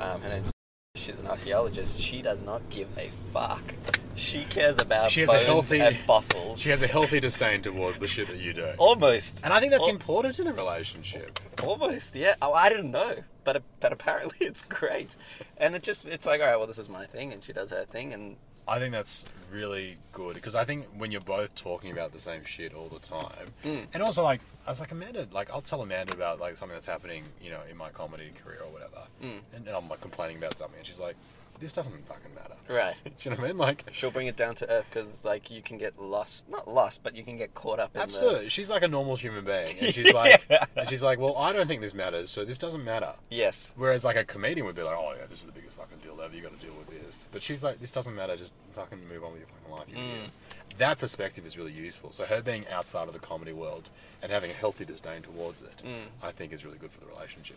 um, 0.00 0.20
her 0.22 0.28
name's 0.28 0.50
she's 0.96 1.20
an 1.20 1.26
archaeologist. 1.28 2.00
She 2.00 2.22
does 2.22 2.42
not 2.42 2.68
give 2.70 2.88
a 2.98 3.10
fuck. 3.32 3.74
She 4.16 4.44
cares 4.44 4.80
about 4.80 5.10
She 5.10 5.20
has 5.20 5.28
a 5.30 5.32
bones 5.34 5.46
healthy- 5.46 5.80
and 5.80 5.96
fossils. 5.96 6.60
She 6.60 6.70
has 6.70 6.82
a 6.82 6.86
healthy 6.86 7.20
disdain 7.20 7.62
towards 7.62 7.98
the 7.98 8.08
shit 8.08 8.28
that 8.28 8.38
you 8.38 8.52
do. 8.52 8.72
almost, 8.78 9.40
And 9.44 9.52
I 9.52 9.60
think 9.60 9.72
that's 9.72 9.84
Al- 9.84 9.90
important 9.90 10.38
in 10.38 10.46
a 10.46 10.52
relationship. 10.52 11.38
almost, 11.62 12.14
yeah. 12.16 12.34
Oh, 12.42 12.52
I 12.52 12.68
didn't 12.68 12.90
know, 12.90 13.16
but 13.44 13.62
but 13.80 13.92
apparently 13.92 14.38
it's 14.46 14.62
great. 14.62 15.10
And 15.58 15.74
it 15.76 15.82
just 15.82 16.06
it's 16.06 16.26
like 16.26 16.40
all 16.40 16.46
right, 16.46 16.56
well, 16.56 16.66
this 16.66 16.78
is 16.78 16.88
my 16.88 17.06
thing, 17.06 17.32
and 17.32 17.44
she 17.44 17.52
does 17.52 17.70
her 17.70 17.84
thing, 17.84 18.12
and 18.12 18.36
I 18.68 18.78
think 18.80 18.92
that's 18.92 19.24
really 19.52 19.96
good 20.10 20.34
because 20.34 20.54
I 20.56 20.64
think 20.64 20.86
when 20.96 21.12
you're 21.12 21.20
both 21.20 21.54
talking 21.54 21.92
about 21.92 22.12
the 22.12 22.18
same 22.18 22.44
shit 22.44 22.74
all 22.74 22.88
the 22.88 22.98
time, 22.98 23.46
Mm. 23.62 23.86
and 23.94 24.02
also 24.02 24.22
like 24.24 24.40
I 24.66 24.70
was 24.70 24.80
like 24.80 24.90
Amanda, 24.90 25.28
like 25.30 25.50
I'll 25.52 25.60
tell 25.62 25.82
Amanda 25.82 26.14
about 26.14 26.40
like 26.40 26.56
something 26.56 26.74
that's 26.74 26.86
happening, 26.86 27.24
you 27.40 27.50
know, 27.50 27.60
in 27.70 27.76
my 27.76 27.88
comedy 27.90 28.30
career 28.42 28.60
or 28.64 28.72
whatever, 28.72 29.02
Mm. 29.22 29.40
and, 29.54 29.66
and 29.68 29.76
I'm 29.76 29.88
like 29.88 30.00
complaining 30.00 30.38
about 30.38 30.58
something, 30.58 30.78
and 30.78 30.86
she's 30.86 30.98
like, 30.98 31.16
"This 31.60 31.72
doesn't 31.72 32.06
fucking 32.06 32.34
matter." 32.34 32.54
right. 32.68 32.94
Do 33.04 33.10
you 33.20 33.30
know 33.30 33.36
what 33.36 33.44
I 33.44 33.48
mean? 33.48 33.58
Like, 33.58 33.84
She'll 33.92 34.10
bring 34.10 34.26
it 34.26 34.36
down 34.36 34.54
to 34.56 34.68
earth 34.70 34.86
because 34.90 35.24
like 35.24 35.50
you 35.50 35.62
can 35.62 35.78
get 35.78 35.98
lost, 36.00 36.48
not 36.48 36.66
lost, 36.68 37.02
but 37.04 37.14
you 37.14 37.22
can 37.22 37.36
get 37.36 37.54
caught 37.54 37.78
up 37.78 37.94
in 37.94 38.00
absolutely, 38.00 38.48
she's 38.48 38.68
like 38.70 38.82
a 38.82 38.88
normal 38.88 39.14
human 39.16 39.44
being, 39.44 39.76
and 39.80 39.94
she's 39.94 40.12
like, 40.22 40.44
Yeah. 40.50 40.64
and 40.76 40.88
she's 40.88 41.02
like, 41.02 41.18
"Well, 41.18 41.36
I 41.36 41.52
don't 41.52 41.68
think 41.68 41.80
this 41.80 41.94
matters, 41.94 42.30
so 42.30 42.44
this 42.44 42.58
doesn't 42.58 42.82
matter." 42.84 43.14
yes, 43.30 43.72
Whereas 43.76 44.04
like 44.04 44.16
a 44.16 44.24
comedian 44.24 44.66
would 44.66 44.74
be 44.76 44.82
like, 44.82 44.96
"Oh 44.98 45.14
yeah, 45.18 45.26
this 45.30 45.40
is 45.40 45.46
the 45.46 45.52
biggest 45.52 45.74
fucking 45.74 45.98
deal 46.02 46.20
ever. 46.20 46.34
You 46.34 46.42
got 46.42 46.58
to 46.58 46.64
deal 46.66 46.74
with 46.76 46.88
this." 46.88 47.26
But 47.32 47.42
she's 47.42 47.62
like, 47.62 47.80
"This 47.80 47.92
doesn't 47.92 48.14
matter. 48.14 48.36
Just 48.36 48.52
fucking 48.74 49.08
move 49.08 49.22
on 49.24 49.32
with 49.32 49.40
your 49.40 49.48
fucking 49.48 49.72
life." 49.72 49.88
You 49.88 49.96
Mm. 49.96 50.30
That 50.78 50.98
perspective 50.98 51.46
is 51.46 51.56
really 51.56 51.72
useful. 51.72 52.10
So 52.12 52.24
her 52.26 52.42
being 52.42 52.66
outside 52.68 53.06
of 53.08 53.14
the 53.14 53.20
comedy 53.20 53.52
world 53.52 53.88
and 54.20 54.30
having 54.32 54.50
a 54.50 54.54
healthy 54.54 54.84
disdain 54.84 55.22
towards 55.22 55.62
it, 55.62 55.82
Mm. 55.84 56.06
I 56.22 56.32
think 56.32 56.52
is 56.52 56.64
really 56.64 56.76
good 56.78 56.90
for 56.90 57.00
the 57.00 57.06
relationship. 57.06 57.56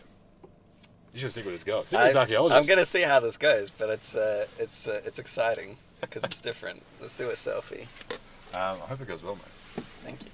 You 1.12 1.20
should 1.20 1.30
stick 1.32 1.44
with 1.44 1.54
this 1.54 1.64
girl. 1.64 1.84
Stick 1.84 1.98
with 1.98 2.08
this 2.08 2.16
I, 2.16 2.20
archaeologist. 2.20 2.56
I'm 2.56 2.66
gonna 2.68 2.86
see 2.86 3.02
how 3.02 3.20
this 3.20 3.36
goes, 3.36 3.70
but 3.70 3.90
it's 3.90 4.14
uh, 4.14 4.46
it's 4.58 4.86
uh, 4.86 5.00
it's 5.04 5.18
exciting 5.18 5.76
because 6.00 6.24
it's 6.24 6.40
different. 6.40 6.82
Let's 7.00 7.14
do 7.14 7.28
a 7.30 7.32
selfie. 7.32 7.86
Um, 8.52 8.78
I 8.82 8.86
hope 8.88 9.00
it 9.00 9.08
goes 9.08 9.22
well, 9.22 9.36
mate. 9.36 9.84
Thank 10.04 10.22
you. 10.22 10.28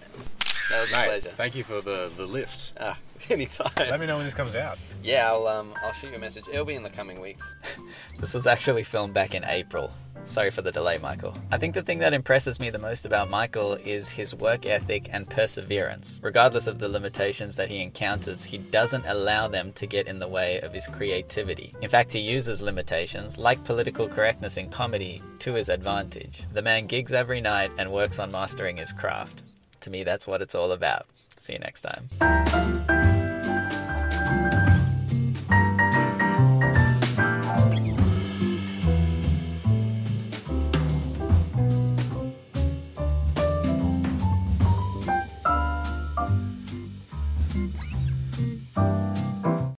That 0.70 0.80
was 0.80 0.90
a 0.90 0.96
Mate, 0.96 1.04
pleasure. 1.06 1.30
thank 1.36 1.54
you 1.54 1.62
for 1.64 1.80
the 1.80 2.10
the 2.16 2.26
lift. 2.26 2.72
Ah, 2.80 2.98
anytime. 3.30 3.70
Let 3.76 4.00
me 4.00 4.06
know 4.06 4.16
when 4.16 4.24
this 4.24 4.34
comes 4.34 4.54
out. 4.56 4.78
Yeah, 5.02 5.30
I'll 5.30 5.46
um, 5.46 5.74
I'll 5.82 5.92
shoot 5.92 6.10
you 6.10 6.16
a 6.16 6.18
message. 6.18 6.44
It'll 6.52 6.64
be 6.64 6.74
in 6.74 6.82
the 6.82 6.90
coming 6.90 7.20
weeks. 7.20 7.56
This 8.18 8.32
was 8.32 8.46
actually 8.46 8.82
filmed 8.82 9.12
back 9.12 9.34
in 9.34 9.44
April. 9.44 9.92
Sorry 10.26 10.50
for 10.50 10.60
the 10.62 10.72
delay, 10.72 10.98
Michael. 10.98 11.34
I 11.52 11.56
think 11.56 11.74
the 11.74 11.82
thing 11.82 11.98
that 11.98 12.12
impresses 12.12 12.58
me 12.58 12.68
the 12.68 12.78
most 12.78 13.06
about 13.06 13.30
Michael 13.30 13.74
is 13.74 14.08
his 14.08 14.34
work 14.34 14.66
ethic 14.66 15.08
and 15.12 15.28
perseverance. 15.30 16.20
Regardless 16.22 16.66
of 16.66 16.78
the 16.78 16.88
limitations 16.88 17.56
that 17.56 17.70
he 17.70 17.80
encounters, 17.80 18.44
he 18.44 18.58
doesn't 18.58 19.06
allow 19.06 19.46
them 19.46 19.72
to 19.74 19.86
get 19.86 20.08
in 20.08 20.18
the 20.18 20.28
way 20.28 20.60
of 20.60 20.72
his 20.72 20.88
creativity. 20.88 21.74
In 21.80 21.88
fact, 21.88 22.12
he 22.12 22.18
uses 22.18 22.60
limitations, 22.60 23.38
like 23.38 23.64
political 23.64 24.08
correctness 24.08 24.56
in 24.56 24.68
comedy, 24.68 25.22
to 25.38 25.54
his 25.54 25.68
advantage. 25.68 26.42
The 26.52 26.62
man 26.62 26.86
gigs 26.86 27.12
every 27.12 27.40
night 27.40 27.70
and 27.78 27.92
works 27.92 28.18
on 28.18 28.32
mastering 28.32 28.78
his 28.78 28.92
craft. 28.92 29.44
To 29.82 29.90
me, 29.90 30.02
that's 30.02 30.26
what 30.26 30.42
it's 30.42 30.56
all 30.56 30.72
about. 30.72 31.06
See 31.36 31.52
you 31.52 31.60
next 31.60 31.82
time. 31.82 32.95